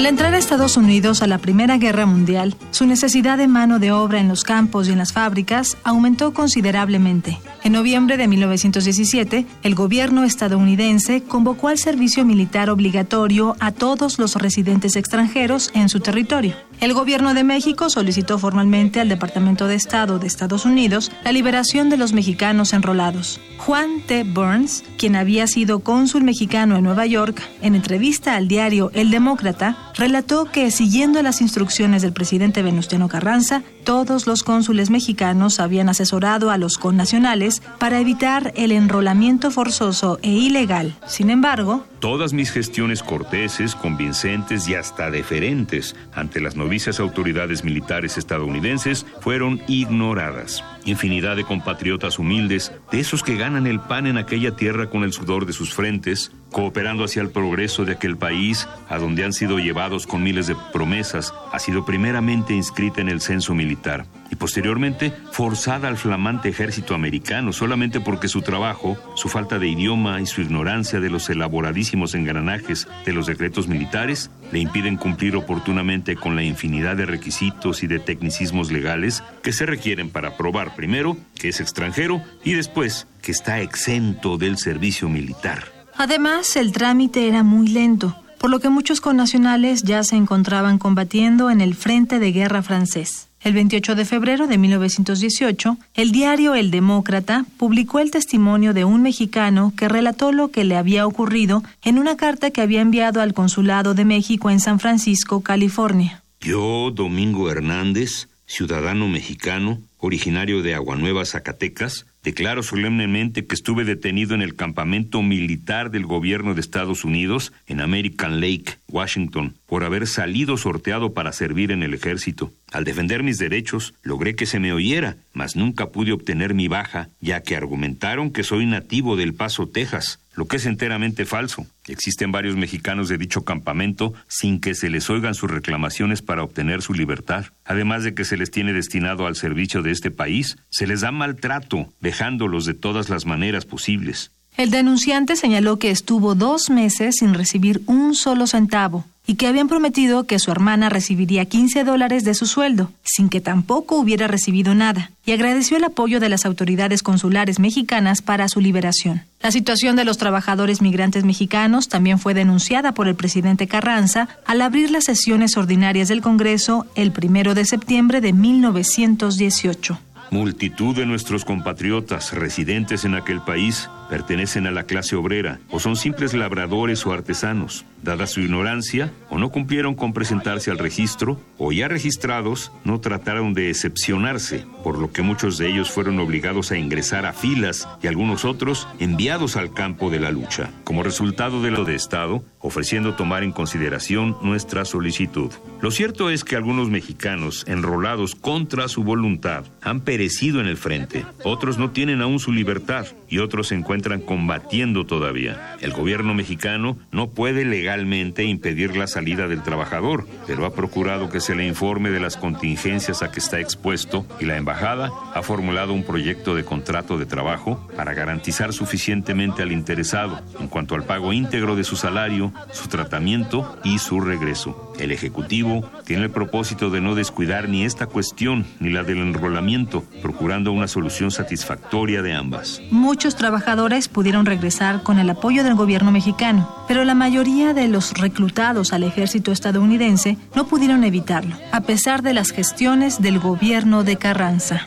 [0.03, 4.19] Al entrar Estados Unidos a la Primera Guerra Mundial, su necesidad de mano de obra
[4.19, 7.39] en los campos y en las fábricas aumentó considerablemente.
[7.63, 14.35] En noviembre de 1917, el gobierno estadounidense convocó al servicio militar obligatorio a todos los
[14.35, 16.57] residentes extranjeros en su territorio.
[16.81, 21.91] El gobierno de México solicitó formalmente al Departamento de Estado de Estados Unidos la liberación
[21.91, 23.41] de los mexicanos enrolados.
[23.59, 24.25] Juan T.
[24.25, 29.77] Burns, quien había sido cónsul mexicano en Nueva York, en entrevista al diario El Demócrata,
[29.95, 36.51] relató que, siguiendo las instrucciones del presidente Venustiano Carranza, todos los cónsules mexicanos habían asesorado
[36.51, 40.97] a los connacionales para evitar el enrolamiento forzoso e ilegal.
[41.07, 46.57] Sin embargo, todas mis gestiones corteses, convincentes y hasta deferentes ante las
[47.01, 50.65] autoridades militares estadounidenses fueron ignoradas.
[50.85, 55.13] Infinidad de compatriotas humildes, de esos que ganan el pan en aquella tierra con el
[55.13, 59.59] sudor de sus frentes, cooperando hacia el progreso de aquel país a donde han sido
[59.59, 65.13] llevados con miles de promesas, ha sido primeramente inscrita en el censo militar y posteriormente
[65.31, 70.41] forzada al flamante ejército americano solamente porque su trabajo, su falta de idioma y su
[70.41, 76.43] ignorancia de los elaboradísimos engranajes de los decretos militares le impiden cumplir oportunamente con la
[76.43, 80.37] infinidad de requisitos y de tecnicismos legales que se requieren para
[80.75, 85.65] primero que es extranjero y después que está exento del servicio militar.
[85.97, 91.49] Además, el trámite era muy lento por lo que muchos connacionales ya se encontraban combatiendo
[91.49, 93.29] en el frente de guerra francés.
[93.41, 99.01] El 28 de febrero de 1918, el diario El Demócrata publicó el testimonio de un
[99.01, 103.33] mexicano que relató lo que le había ocurrido en una carta que había enviado al
[103.33, 106.25] Consulado de México en San Francisco, California.
[106.41, 114.43] Yo, Domingo Hernández, ciudadano mexicano, originario de Aguanueva, Zacatecas, Declaro solemnemente que estuve detenido en
[114.43, 120.57] el campamento militar del gobierno de Estados Unidos en American Lake, Washington, por haber salido
[120.57, 122.53] sorteado para servir en el ejército.
[122.73, 127.11] Al defender mis derechos, logré que se me oyera, mas nunca pude obtener mi baja,
[127.21, 131.67] ya que argumentaron que soy nativo del Paso, Texas, lo que es enteramente falso.
[131.87, 136.81] Existen varios mexicanos de dicho campamento sin que se les oigan sus reclamaciones para obtener
[136.81, 137.45] su libertad.
[137.67, 141.13] Además de que se les tiene destinado al servicio de este país, se les da
[141.13, 144.31] maltrato, dejándolos de todas las maneras posibles.
[144.57, 149.69] El denunciante señaló que estuvo dos meses sin recibir un solo centavo y que habían
[149.69, 154.75] prometido que su hermana recibiría 15 dólares de su sueldo, sin que tampoco hubiera recibido
[154.75, 159.23] nada, y agradeció el apoyo de las autoridades consulares mexicanas para su liberación.
[159.41, 164.61] La situación de los trabajadores migrantes mexicanos también fue denunciada por el presidente Carranza al
[164.61, 169.99] abrir las sesiones ordinarias del Congreso el primero de septiembre de 1918.
[170.31, 175.97] Multitud de nuestros compatriotas residentes en aquel país pertenecen a la clase obrera o son
[175.97, 177.87] simples labradores o artesanos.
[178.03, 183.55] Dada su ignorancia, o no cumplieron con presentarse al registro, o ya registrados, no trataron
[183.55, 188.09] de excepcionarse, por lo que muchos de ellos fueron obligados a ingresar a filas y
[188.09, 193.15] algunos otros enviados al campo de la lucha, como resultado de lo de Estado, ofreciendo
[193.15, 195.53] tomar en consideración nuestra solicitud.
[195.81, 201.25] Lo cierto es que algunos mexicanos, enrolados contra su voluntad, han perecido en el frente,
[201.45, 205.77] otros no tienen aún su libertad y otros se encuentran combatiendo todavía.
[205.81, 211.41] El gobierno mexicano no puede legalmente impedir la salida del trabajador, pero ha procurado que
[211.41, 215.93] se le informe de las contingencias a que está expuesto y la embajada ha formulado
[215.93, 221.33] un proyecto de contrato de trabajo para garantizar suficientemente al interesado en cuanto al pago
[221.33, 224.92] íntegro de su salario, su tratamiento y su regreso.
[224.99, 230.05] El Ejecutivo tiene el propósito de no descuidar ni esta cuestión ni la del enrolamiento,
[230.21, 232.81] procurando una solución satisfactoria de ambas.
[232.91, 238.13] Muchos trabajadores pudieron regresar con el apoyo del gobierno mexicano, pero la mayoría de los
[238.15, 244.17] reclutados al ejército estadounidense no pudieron evitarlo, a pesar de las gestiones del gobierno de
[244.17, 244.87] Carranza.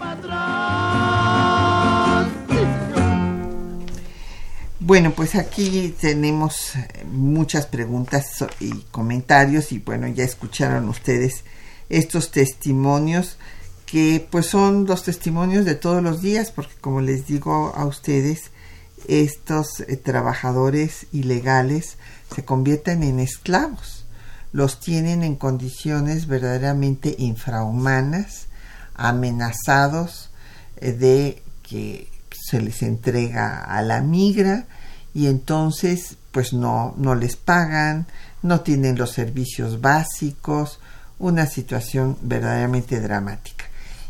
[4.87, 6.73] Bueno, pues aquí tenemos
[7.11, 11.43] muchas preguntas y comentarios y bueno, ya escucharon ustedes
[11.89, 13.39] estos testimonios
[13.87, 18.51] que pues son los testimonios de todos los días porque como les digo a ustedes
[19.07, 21.97] estos eh, trabajadores ilegales
[22.35, 24.05] se convierten en esclavos.
[24.51, 28.49] Los tienen en condiciones verdaderamente infrahumanas,
[28.93, 30.29] amenazados
[30.77, 32.07] eh, de que
[32.45, 34.65] se les entrega a la migra
[35.13, 38.05] y entonces pues no, no les pagan,
[38.43, 40.79] no tienen los servicios básicos,
[41.17, 43.65] una situación verdaderamente dramática.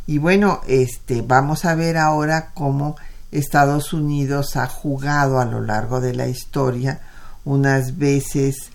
[0.07, 2.97] Y bueno, este vamos a ver ahora cómo
[3.31, 6.99] Estados Unidos ha jugado a lo largo de la historia
[7.43, 8.71] unas veces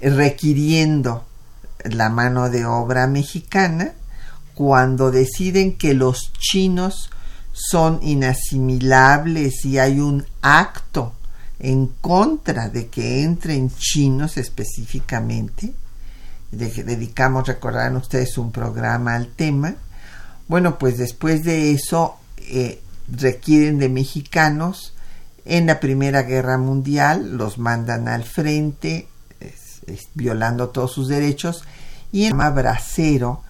[0.00, 1.24] requiriendo
[1.84, 3.92] la mano de obra mexicana
[4.54, 7.10] cuando deciden que los chinos
[7.56, 11.14] son inasimilables y hay un acto
[11.58, 15.72] en contra de que entren chinos específicamente,
[16.52, 19.74] de que dedicamos, recordarán ustedes, un programa al tema.
[20.48, 24.92] Bueno, pues después de eso, eh, requieren de mexicanos.
[25.46, 29.08] En la Primera Guerra Mundial los mandan al frente,
[30.12, 31.64] violando todos sus derechos,
[32.12, 33.42] y el bracero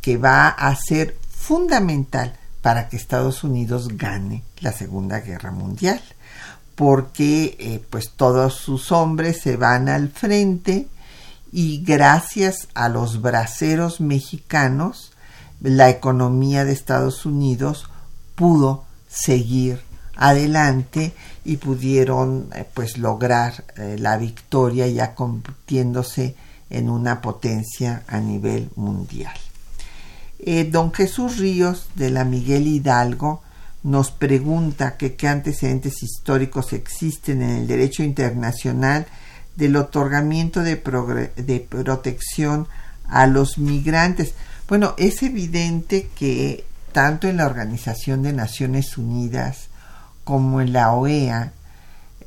[0.00, 6.00] que va a ser fundamental para que Estados Unidos gane la Segunda Guerra Mundial,
[6.74, 10.88] porque eh, pues todos sus hombres se van al frente
[11.52, 15.12] y gracias a los braceros mexicanos
[15.60, 17.88] la economía de Estados Unidos
[18.34, 19.80] pudo seguir
[20.16, 21.12] adelante
[21.44, 26.36] y pudieron eh, pues lograr eh, la victoria ya convirtiéndose
[26.68, 29.34] en una potencia a nivel mundial.
[30.42, 33.42] Eh, don Jesús Ríos de la Miguel Hidalgo
[33.82, 39.06] nos pregunta que qué antecedentes históricos existen en el derecho internacional
[39.56, 40.76] del otorgamiento de,
[41.36, 42.68] de protección
[43.06, 44.32] a los migrantes.
[44.66, 49.68] Bueno, es evidente que tanto en la Organización de Naciones Unidas
[50.24, 51.52] como en la OEA,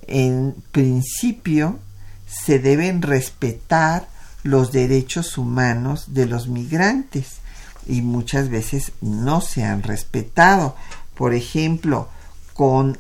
[0.05, 1.79] en principio
[2.27, 4.07] se deben respetar
[4.43, 7.42] los derechos humanos de los migrantes
[7.87, 10.75] y muchas veces no se han respetado.
[11.15, 12.07] Por ejemplo,
[12.53, 12.97] con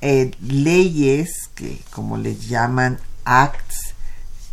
[0.00, 3.94] eh, leyes que como les llaman acts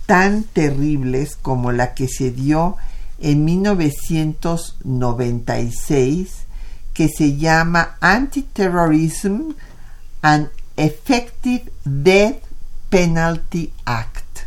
[0.06, 2.78] tan terribles como la que se dio
[3.20, 6.30] en 1996
[6.94, 9.54] que se llama Anti-Terrorism
[10.22, 12.44] and Effective Death
[12.90, 14.40] Penalty Act.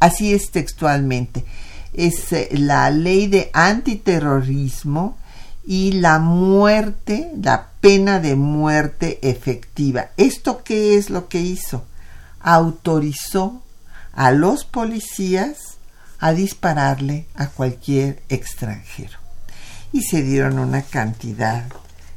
[0.00, 1.44] Así es textualmente.
[1.92, 5.16] Es eh, la ley de antiterrorismo
[5.64, 10.10] y la muerte, la pena de muerte efectiva.
[10.16, 11.84] ¿Esto qué es lo que hizo?
[12.40, 13.62] Autorizó
[14.12, 15.78] a los policías
[16.18, 19.18] a dispararle a cualquier extranjero.
[19.92, 21.64] Y se dieron una cantidad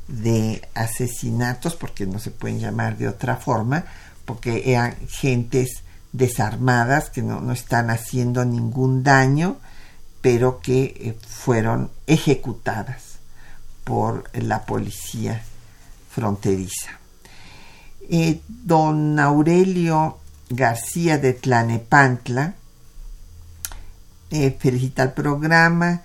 [0.08, 3.86] de asesinatos, porque no se pueden llamar de otra forma,
[4.26, 5.84] porque eran gentes
[6.14, 9.58] desarmadas que no, están haciendo ningún daño,
[10.22, 13.18] pero que eh, fueron ejecutadas
[13.84, 15.44] por la policía
[16.10, 17.00] fronteriza.
[18.10, 22.54] Eh, don Aurelio García de Tlanepantla
[24.30, 26.02] eh, felicita el programa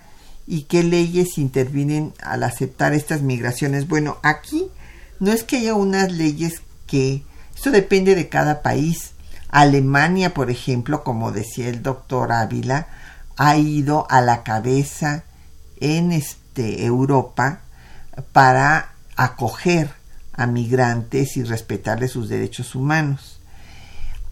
[0.47, 3.87] y qué leyes intervienen al aceptar estas migraciones.
[3.87, 4.67] Bueno, aquí
[5.19, 7.23] no es que haya unas leyes que
[7.55, 9.11] esto depende de cada país.
[9.49, 12.87] Alemania, por ejemplo, como decía el doctor Ávila,
[13.37, 15.23] ha ido a la cabeza
[15.79, 17.61] en este, Europa
[18.31, 19.91] para acoger
[20.33, 23.39] a migrantes y respetarles sus derechos humanos.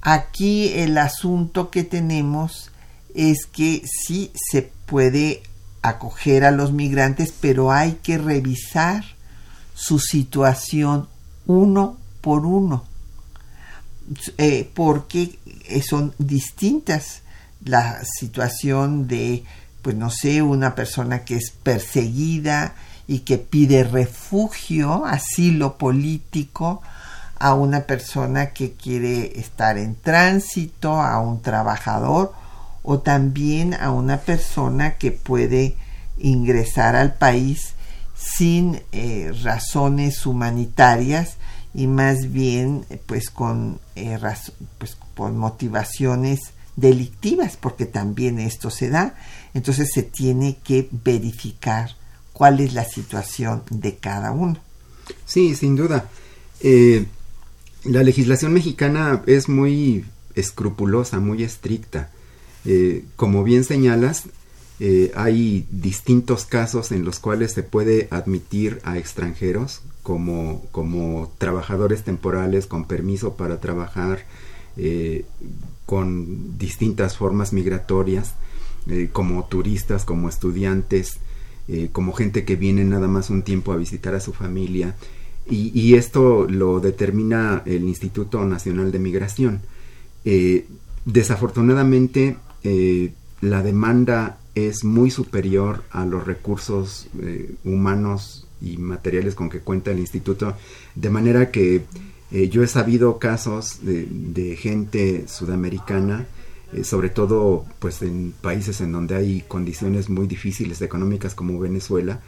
[0.01, 2.71] Aquí el asunto que tenemos
[3.15, 5.41] es que sí se puede
[5.81, 9.03] acoger a los migrantes, pero hay que revisar
[9.73, 11.07] su situación
[11.45, 12.85] uno por uno
[14.37, 17.21] eh, porque eh, son distintas
[17.63, 19.43] la situación de,
[19.81, 22.75] pues no sé, una persona que es perseguida
[23.07, 26.81] y que pide refugio, asilo político,
[27.39, 32.33] a una persona que quiere estar en tránsito, a un trabajador
[32.83, 35.75] o también a una persona que puede
[36.17, 37.73] ingresar al país
[38.15, 41.37] sin eh, razones humanitarias
[41.77, 44.17] y más bien pues con eh,
[44.79, 46.39] pues por motivaciones
[46.75, 49.15] delictivas porque también esto se da.
[49.53, 51.91] Entonces se tiene que verificar
[52.33, 54.57] cuál es la situación de cada uno.
[55.25, 56.09] Sí sin duda.
[56.61, 57.05] Eh,
[57.83, 60.03] la legislación mexicana es muy
[60.33, 62.09] escrupulosa muy estricta.
[62.65, 64.23] Eh, como bien señalas
[65.15, 72.65] hay distintos casos en los cuales se puede admitir a extranjeros como, como trabajadores temporales
[72.65, 74.19] con permiso para trabajar
[74.77, 75.25] eh,
[75.85, 78.35] con distintas formas migratorias,
[78.87, 81.17] eh, como turistas, como estudiantes,
[81.67, 84.95] eh, como gente que viene nada más un tiempo a visitar a su familia.
[85.49, 89.61] Y esto lo determina el Instituto Nacional de Migración.
[91.05, 92.35] desafortunadamente,
[93.39, 97.07] la demanda es muy superior a los recursos
[97.63, 100.55] humanos y materiales con que cuenta el instituto,
[100.95, 101.83] de manera que
[102.31, 106.25] eh, yo he sabido casos de, gente sudamericana,
[106.73, 112.21] eh, sobre todo pues en países en donde hay condiciones muy difíciles económicas como Venezuela,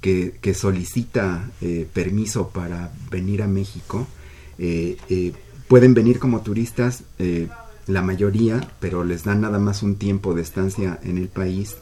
[0.00, 4.06] que, solicita eh, permiso para venir a México.
[5.68, 7.04] pueden venir como turistas,
[7.86, 11.76] la mayoría, pero les dan nada más un tiempo de estancia en el país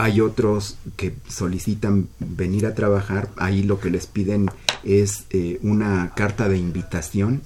[0.00, 4.50] hay otros que solicitan venir a trabajar, ahí lo que les piden
[4.82, 7.42] es eh, una carta de invitación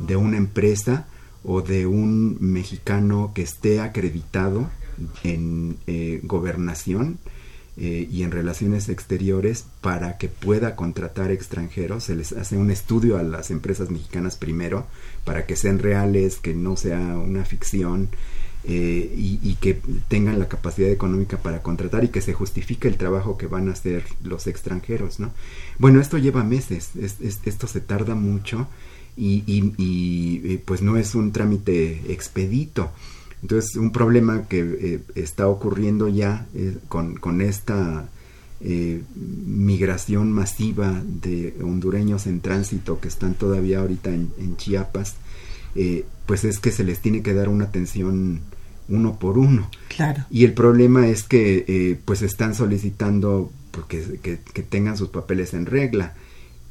[0.00, 1.06] de una empresa
[1.44, 4.68] o de un mexicano que esté acreditado
[5.22, 7.18] en eh, gobernación
[7.76, 12.04] eh, y en relaciones exteriores para que pueda contratar extranjeros.
[12.04, 14.86] Se les hace un estudio a las empresas mexicanas primero
[15.24, 18.08] para que sean reales, que no sea una ficción
[18.64, 19.74] eh, y, que
[20.06, 23.72] tengan la capacidad económica para contratar y que se justifique el trabajo que van a
[23.72, 25.32] hacer los extranjeros, ¿no?
[25.78, 28.68] Bueno, esto lleva meses, esto se tarda mucho
[29.16, 32.92] y, pues no es un trámite expedito.
[33.42, 38.08] Entonces, un problema que eh, está ocurriendo ya eh, con, con, esta
[38.64, 45.16] migración masiva de hondureños en tránsito que están todavía ahorita en, en Chiapas,
[46.26, 48.40] pues es que se les tiene que dar una atención
[48.88, 49.68] uno por uno.
[49.88, 50.24] Claro.
[50.30, 55.66] Y el problema es que eh, pues están solicitando porque, que, tengan sus papeles en
[55.66, 56.14] regla.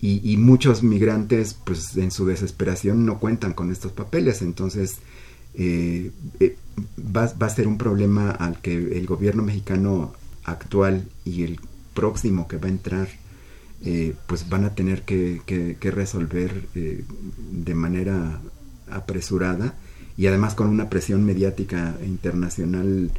[0.03, 4.41] Y, muchos migrantes pues en su desesperación no cuentan con estos papeles.
[4.41, 4.97] Entonces
[5.53, 6.57] eh, eh,
[7.15, 10.13] va, va, a ser un problema al que el gobierno mexicano
[10.43, 11.59] actual y el
[11.93, 13.07] próximo que va a entrar
[13.83, 15.41] eh, pues van a tener que,
[15.81, 18.39] resolver de manera
[18.91, 19.73] apresurada
[20.17, 23.11] y además con una presión mediática internacional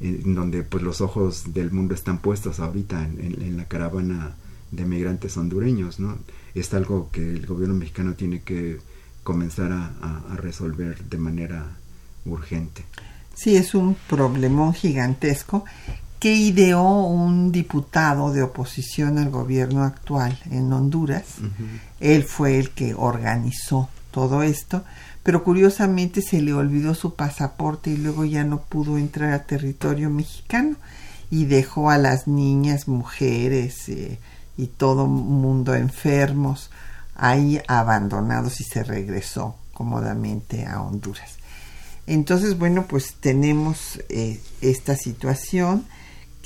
[0.00, 4.34] en donde pues los ojos del mundo están puestos ahorita en, en la caravana
[4.70, 6.18] de migrantes hondureños, ¿no?
[6.54, 8.78] Es algo que el gobierno mexicano tiene que
[9.22, 9.92] comenzar a,
[10.32, 11.76] a, resolver de manera
[12.24, 12.84] urgente.
[13.34, 15.64] Sí, es un problemón gigantesco
[16.20, 21.24] que ideó un diputado de oposición al gobierno actual en Honduras.
[21.98, 24.84] Él fue el que organizó todo esto,
[25.22, 30.10] pero curiosamente se le olvidó su pasaporte y luego ya no pudo entrar a territorio
[30.10, 30.76] mexicano
[31.30, 34.18] y dejó a las niñas, mujeres, eh,
[34.58, 36.70] y todo mundo enfermos,
[37.14, 41.36] ahí abandonados y se regresó cómodamente a Honduras.
[42.06, 45.86] Entonces, bueno, pues tenemos eh, esta situación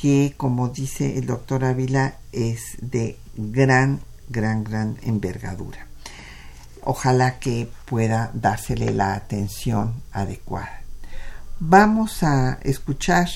[0.04, 5.86] que, como dice el doctor Ávila, es de gran, gran, gran envergadura.
[6.82, 10.82] Ojalá que pueda dársele la atención adecuada.
[11.58, 13.30] Vamos a escuchar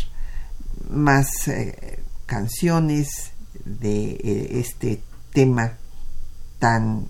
[0.91, 3.31] más eh, canciones
[3.65, 5.03] de eh, este
[5.33, 5.73] tema
[6.59, 7.07] tan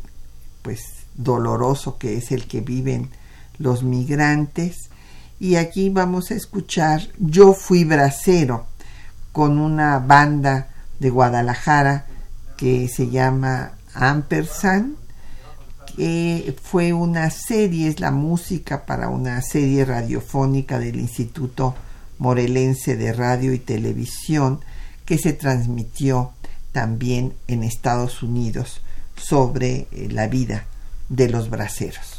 [0.63, 0.83] pues
[1.17, 3.11] doloroso que es el que viven
[3.59, 4.89] los migrantes
[5.41, 8.69] y aquí vamos a escuchar Yo fui bracero
[9.33, 10.69] con una banda
[10.99, 12.07] de Guadalajara
[12.57, 14.97] que se llama Ampersand
[15.99, 21.75] que fue una serie, es la música para una serie radiofónica del Instituto
[22.19, 24.61] Morelense de Radio y Televisión
[25.05, 26.33] que se transmitió
[26.71, 28.81] también en Estados Unidos
[29.17, 30.67] sobre eh, la vida
[31.09, 32.18] de los braceros.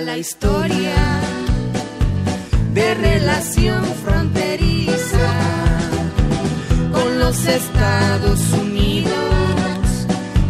[0.00, 1.20] La historia
[2.72, 5.32] de relación fronteriza
[6.90, 9.12] con los Estados Unidos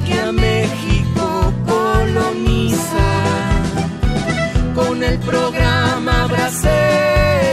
[0.06, 3.10] que a México coloniza
[4.74, 7.51] con el programa bracero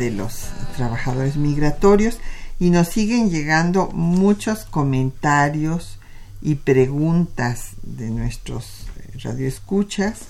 [0.00, 0.46] de los
[0.76, 2.18] trabajadores migratorios
[2.58, 5.98] y nos siguen llegando muchos comentarios
[6.42, 8.86] y preguntas de nuestros
[9.22, 10.20] radioescuchas.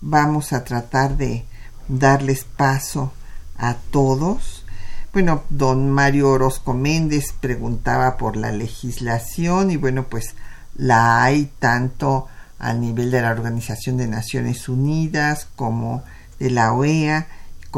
[0.00, 1.44] Vamos a tratar de
[1.88, 3.12] darles paso
[3.56, 4.64] a todos.
[5.12, 10.36] Bueno, don Mario Orozco Méndez preguntaba por la legislación y bueno, pues
[10.76, 12.28] la hay tanto
[12.60, 16.04] a nivel de la Organización de Naciones Unidas como
[16.38, 17.26] de la OEA,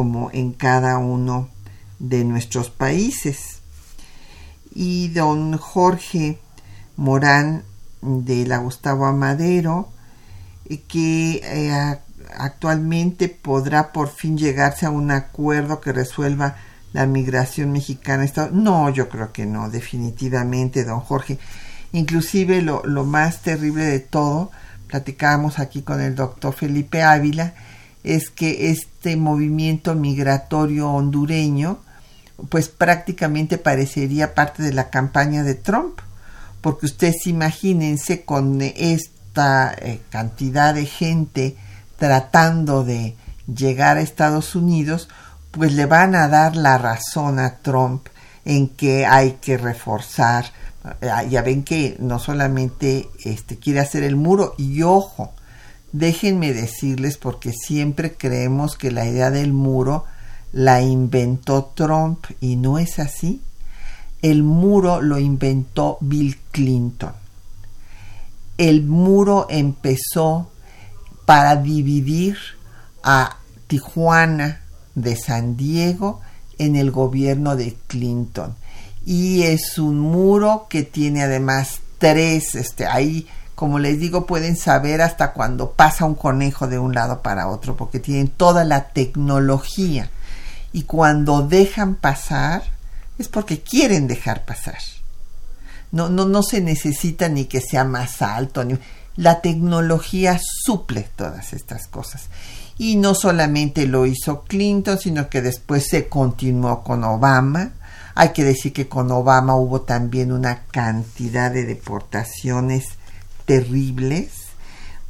[0.00, 1.50] como en cada uno
[1.98, 3.58] de nuestros países.
[4.74, 6.38] Y don Jorge
[6.96, 7.64] Morán
[8.00, 9.90] de la Gustavo Amadero,
[10.88, 11.98] que eh,
[12.34, 16.56] actualmente podrá por fin llegarse a un acuerdo que resuelva
[16.94, 18.24] la migración mexicana.
[18.52, 21.38] No, yo creo que no, definitivamente, don Jorge.
[21.92, 24.50] Inclusive lo, lo más terrible de todo,
[24.86, 27.52] platicábamos aquí con el doctor Felipe Ávila,
[28.04, 31.78] es que este movimiento migratorio hondureño,
[32.48, 36.00] pues prácticamente parecería parte de la campaña de Trump,
[36.60, 41.56] porque ustedes imagínense con esta eh, cantidad de gente
[41.98, 43.14] tratando de
[43.46, 45.08] llegar a Estados Unidos,
[45.50, 48.06] pues le van a dar la razón a Trump
[48.44, 50.46] en que hay que reforzar.
[51.00, 55.34] Eh, ya ven que no solamente este, quiere hacer el muro, y ojo,
[55.92, 60.04] déjenme decirles porque siempre creemos que la idea del muro
[60.52, 63.42] la inventó Trump y no es así.
[64.22, 67.12] El muro lo inventó Bill Clinton.
[68.58, 70.50] El muro empezó
[71.24, 72.36] para dividir
[73.02, 74.60] a Tijuana
[74.94, 76.20] de San Diego
[76.58, 78.54] en el gobierno de Clinton.
[79.06, 83.26] Y es un muro que tiene además tres, este, ahí,
[83.60, 87.76] como les digo, pueden saber hasta cuando pasa un conejo de un lado para otro,
[87.76, 90.08] porque tienen toda la tecnología.
[90.72, 92.62] Y cuando dejan pasar,
[93.18, 94.78] es porque quieren dejar pasar.
[95.92, 98.64] No, no, no se necesita ni que sea más alto,
[99.16, 102.30] la tecnología suple todas estas cosas.
[102.78, 107.72] Y no solamente lo hizo Clinton, sino que después se continuó con Obama.
[108.14, 112.86] Hay que decir que con Obama hubo también una cantidad de deportaciones
[113.50, 114.30] terribles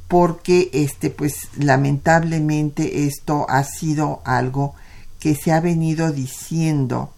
[0.08, 4.74] porque este pues lamentablemente esto ha sido algo
[5.18, 7.12] que se ha venido diciendo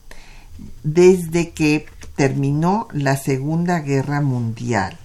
[0.82, 4.98] desde que terminó la Segunda Guerra Mundial.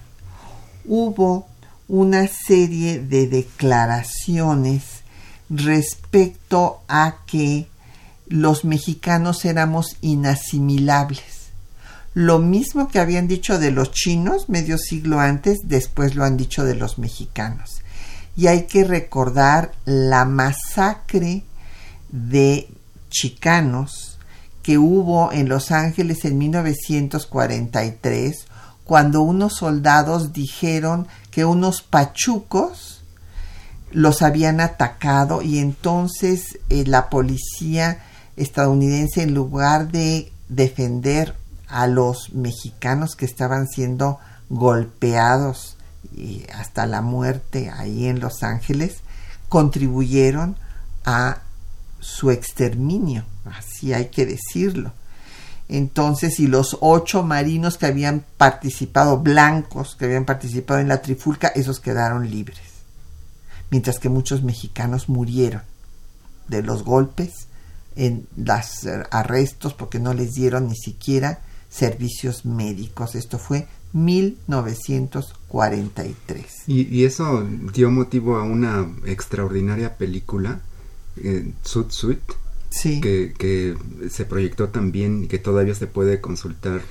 [0.86, 1.46] Hubo
[1.88, 5.04] una serie de declaraciones
[5.52, 7.68] respecto a que
[8.26, 11.37] los mexicanos éramos inasimilables.
[12.20, 16.66] Lo mismo que habían dicho de los chinos medio siglo antes, después lo han dicho
[16.66, 17.84] de los mexicanos.
[18.36, 21.44] Y hay que recordar la masacre
[22.10, 22.72] de
[23.12, 24.18] chicanos
[24.64, 28.48] que hubo en Los Ángeles en 1943,
[28.84, 33.04] cuando unos soldados dijeron que unos pachucos
[33.92, 38.00] los habían atacado y entonces eh, la policía
[38.38, 41.36] estadounidense en lugar de defender
[41.68, 45.78] a los mexicanos que estaban siendo golpeados
[46.16, 48.98] y hasta la muerte ahí en Los Ángeles,
[49.50, 50.56] contribuyeron
[51.06, 51.42] a
[52.00, 54.94] su exterminio, así hay que decirlo.
[55.70, 61.50] Entonces, y los ocho marinos que habían participado, blancos, que habían participado en la trifulca,
[61.50, 62.60] esos quedaron libres.
[63.70, 65.64] Mientras que muchos mexicanos murieron
[66.48, 67.48] de los golpes,
[67.98, 73.16] en los arrestos, porque no les dieron ni siquiera servicios médicos.
[73.16, 76.46] Esto fue 1943.
[76.68, 80.62] Y, y eso dio motivo a una extraordinaria película
[81.24, 82.22] eh, Sud Suit,
[83.02, 83.76] que, que,
[84.10, 86.82] se proyectó también y que todavía se puede consultar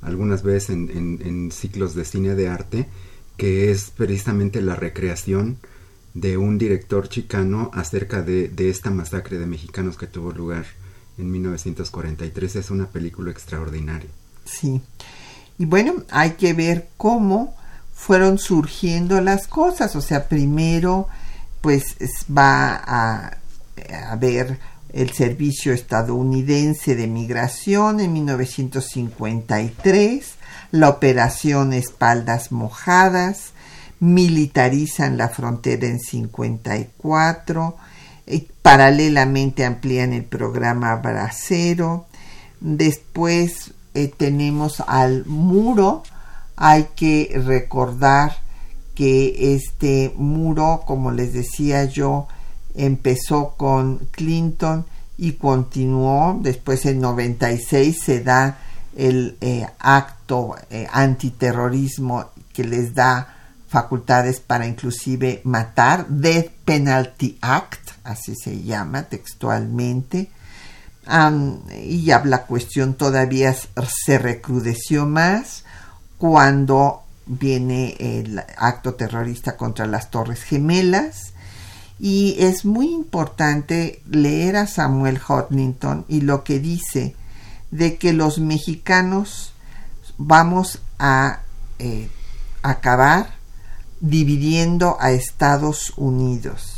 [0.00, 2.88] algunas veces en, en, ciclos de cine de arte,
[3.36, 5.58] que es precisamente la recreación
[6.14, 10.66] de un director chicano acerca de, de esta masacre de mexicanos que tuvo lugar
[11.18, 12.56] en 1943.
[12.56, 14.10] Es una película extraordinaria.
[14.50, 14.80] Sí.
[15.58, 17.54] Y bueno, hay que ver cómo
[17.92, 19.96] fueron surgiendo las cosas.
[19.96, 21.08] O sea, primero,
[21.60, 21.96] pues
[22.30, 23.36] va a
[24.16, 24.58] ver
[24.92, 30.34] el Servicio Estadounidense de Migración en 1953,
[30.70, 33.52] la Operación Espaldas Mojadas,
[34.00, 37.76] militarizan la frontera en 54,
[38.26, 42.06] y paralelamente amplían el programa Bracero,
[42.60, 46.02] después eh, tenemos al muro,
[46.56, 48.36] hay que recordar
[48.94, 52.26] que este muro, como les decía yo,
[52.74, 54.84] empezó con Clinton
[55.16, 58.58] y continuó, después en 96 se da
[58.96, 63.34] el eh, acto eh, antiterrorismo que les da
[63.68, 70.30] facultades para inclusive matar, Death Penalty Act, así se llama textualmente,
[71.74, 75.64] y ya la cuestión todavía se recrudeció más
[76.18, 81.32] cuando viene el acto terrorista contra las Torres Gemelas.
[81.98, 87.16] Y es muy importante leer a Samuel Hodgington y lo que dice
[87.70, 89.52] de que los mexicanos
[90.16, 91.40] vamos a
[91.78, 92.08] eh,
[92.62, 93.34] acabar
[94.00, 96.77] dividiendo a Estados Unidos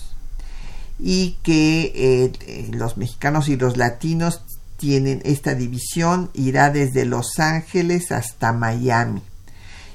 [1.03, 4.43] y que eh, los mexicanos y los latinos
[4.77, 9.23] tienen esta división, irá desde Los Ángeles hasta Miami.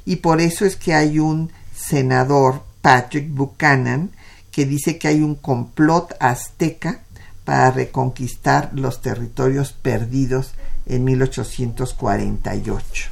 [0.06, 4.12] Y por eso es que hay un senador, Patrick Buchanan,
[4.52, 7.02] que dice que hay un complot azteca
[7.44, 10.54] para reconquistar los territorios perdidos
[10.86, 13.10] en 1848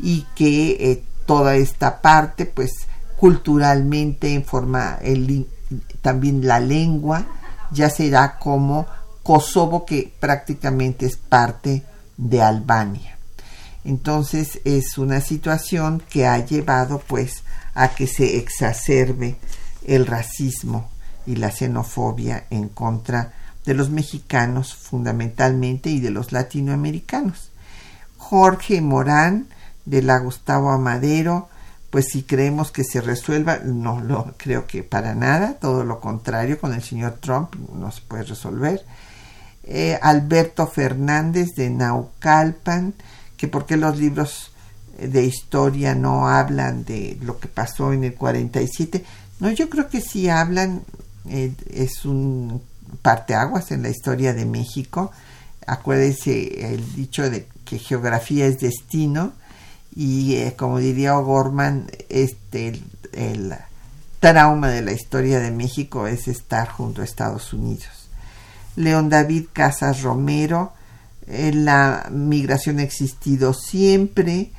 [0.00, 2.72] y que eh, toda esta parte pues
[3.16, 5.46] culturalmente en forma el,
[6.04, 7.26] también la lengua
[7.72, 8.86] ya será como
[9.24, 11.82] Kosovo que prácticamente es parte
[12.16, 13.14] de Albania
[13.84, 17.42] entonces es una situación que ha llevado pues
[17.74, 19.36] a que se exacerbe
[19.84, 20.88] el racismo
[21.26, 23.32] y la xenofobia en contra
[23.66, 27.50] de los mexicanos fundamentalmente y de los latinoamericanos.
[28.16, 29.48] Jorge Morán
[29.84, 31.48] de la Gustavo Amadero,
[31.94, 36.58] pues si creemos que se resuelva, no lo creo que para nada, todo lo contrario,
[36.58, 38.84] con el señor Trump no se puede resolver.
[39.62, 42.94] Eh, Alberto Fernández de Naucalpan,
[43.36, 44.50] que por qué los libros
[44.98, 49.04] de historia no hablan de lo que pasó en el 47,
[49.38, 50.82] no, yo creo que sí hablan,
[51.28, 52.60] eh, es un
[53.02, 55.12] parteaguas en la historia de México.
[55.64, 59.32] Acuérdense el dicho de que geografía es destino
[59.94, 62.80] y eh, como diría O'Gorman, este,
[63.12, 63.54] el,
[64.24, 68.08] trauma de la historia de México es estar junto a Estados Unidos.
[68.74, 70.72] León David Casas Romero,
[71.26, 74.50] eh, la migración ha existido siempre,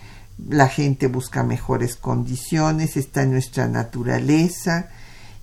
[0.48, 4.90] la gente busca mejores condiciones, está en nuestra naturaleza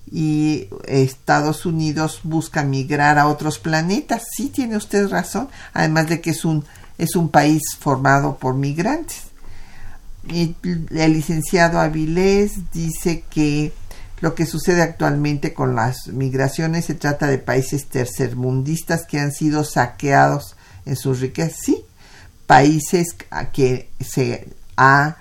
[0.09, 4.23] y Estados Unidos busca migrar a otros planetas.
[4.37, 6.63] Sí tiene usted razón, además de que es un,
[6.97, 9.32] es un país formado por migrantes.
[10.27, 10.55] Y
[10.91, 13.73] el licenciado Avilés dice que
[14.21, 19.65] lo que sucede actualmente con las migraciones se trata de países tercermundistas que han sido
[19.65, 20.55] saqueados
[20.85, 21.59] en sus riquezas.
[21.61, 21.83] Sí,
[22.47, 23.15] países
[23.51, 24.47] que se
[24.77, 25.17] ha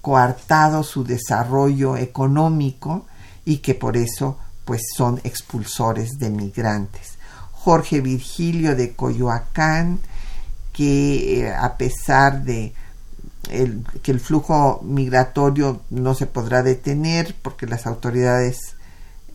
[0.00, 3.06] coartado su desarrollo económico
[3.44, 7.18] y que por eso pues son expulsores de migrantes.
[7.52, 10.00] Jorge Virgilio de Coyoacán,
[10.72, 12.72] que eh, a pesar de
[14.02, 18.76] que el flujo migratorio no se podrá detener porque las autoridades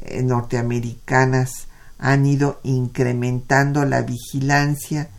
[0.04, 5.10] eh, norteamericanas han ido incrementando la vigilancia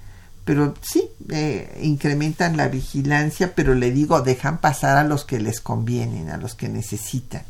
[0.47, 5.61] pero sí, eh, incrementan la vigilancia, pero le digo, dejan pasar a los que les
[5.61, 7.42] convienen, a los que necesitan.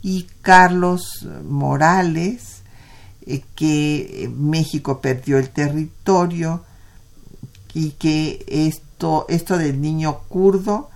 [0.00, 2.62] Y Carlos Morales,
[3.26, 6.64] eh, que México perdió el territorio
[7.74, 8.46] y que
[9.28, 10.90] esto, del niño kurdo,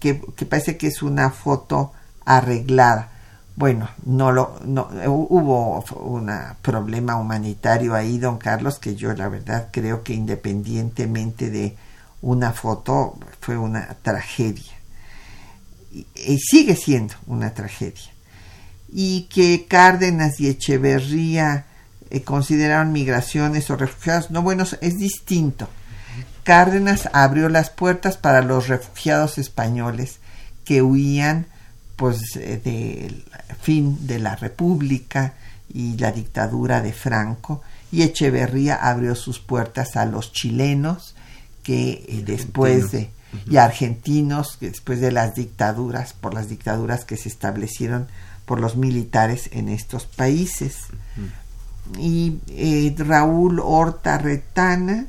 [0.00, 1.92] que, que parece que es una foto
[2.24, 3.10] arreglada
[3.56, 6.30] bueno, no lo, no, hubo un
[6.60, 11.76] problema humanitario ahí, don Carlos, que yo la verdad creo que independientemente de
[12.20, 14.72] una foto fue una tragedia.
[15.92, 18.10] Y, sigue siendo una tragedia.
[18.92, 21.66] Y que Cárdenas y Echeverría
[22.10, 25.68] eh, consideraron migraciones o refugiados, no, bueno, es distinto.
[26.44, 30.18] Cárdenas abrió las puertas para los refugiados españoles
[30.64, 31.46] que huían
[31.96, 33.24] pues eh, del
[33.60, 35.34] fin de la República
[35.72, 41.14] y la dictadura de Franco y Echeverría abrió sus puertas a los chilenos
[41.62, 43.10] que eh, después de
[43.50, 48.06] y argentinos que después de las dictaduras por las dictaduras que se establecieron
[48.44, 50.76] por los militares en estos países.
[51.98, 55.06] Y eh, Raúl Horta Retana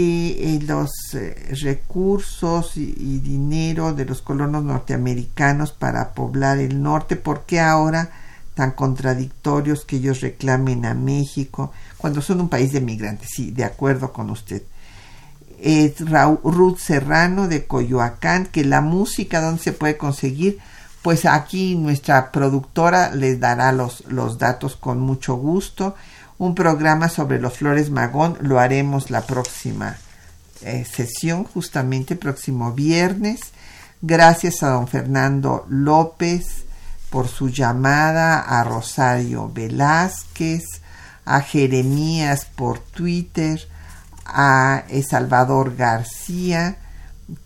[0.00, 7.44] eh, los eh, recursos y, dinero de los colonos norteamericanos para poblar el norte, ¿por
[7.44, 8.10] qué ahora
[8.54, 13.28] tan contradictorios que ellos reclamen a México cuando son un país de migrantes?
[13.32, 14.62] Sí, de acuerdo con usted.
[16.42, 20.58] Ruth Serrano de Coyoacán, que la música donde se puede conseguir,
[21.02, 25.94] pues aquí nuestra productora les dará los, los datos con mucho gusto.
[26.38, 28.38] Un programa sobre los flores magón.
[28.40, 29.96] Lo haremos la próxima
[30.62, 33.40] eh, sesión, justamente próximo viernes.
[34.00, 36.64] Gracias a don Fernando López
[37.10, 40.64] por su llamada, a Rosario Velázquez,
[41.24, 43.66] a Jeremías por Twitter,
[44.24, 46.76] a Salvador García,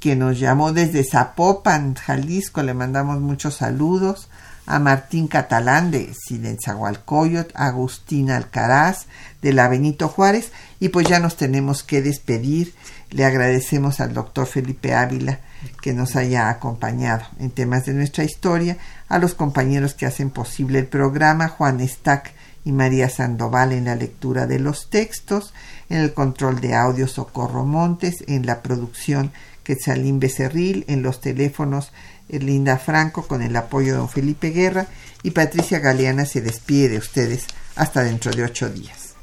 [0.01, 4.29] que nos llamó desde Zapopan, Jalisco, le mandamos muchos saludos,
[4.67, 9.07] a Martín Catalán de Silenzahualcoyot, Agustín Alcaraz
[9.43, 12.75] de la Benito Juárez, y pues ya nos tenemos que despedir.
[13.11, 15.41] Le agradecemos al doctor Felipe Ávila
[15.81, 20.79] que nos haya acompañado en temas de nuestra historia, a los compañeros que hacen posible
[20.79, 22.33] el programa, Juan Stack
[22.65, 25.53] y María Sandoval en la lectura de los textos,
[25.89, 29.33] en el control de audio Socorro Montes, en la producción
[29.65, 31.93] Quetzalín Becerril, en los teléfonos
[32.41, 34.87] Linda Franco con el apoyo de don Felipe Guerra
[35.23, 39.15] y Patricia Galeana se despide de ustedes hasta dentro de ocho días.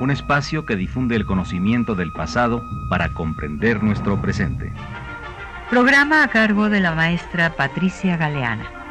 [0.00, 4.72] Un espacio que difunde el conocimiento del pasado para comprender nuestro presente.
[5.70, 8.81] Programa a cargo de la maestra Patricia Galeana.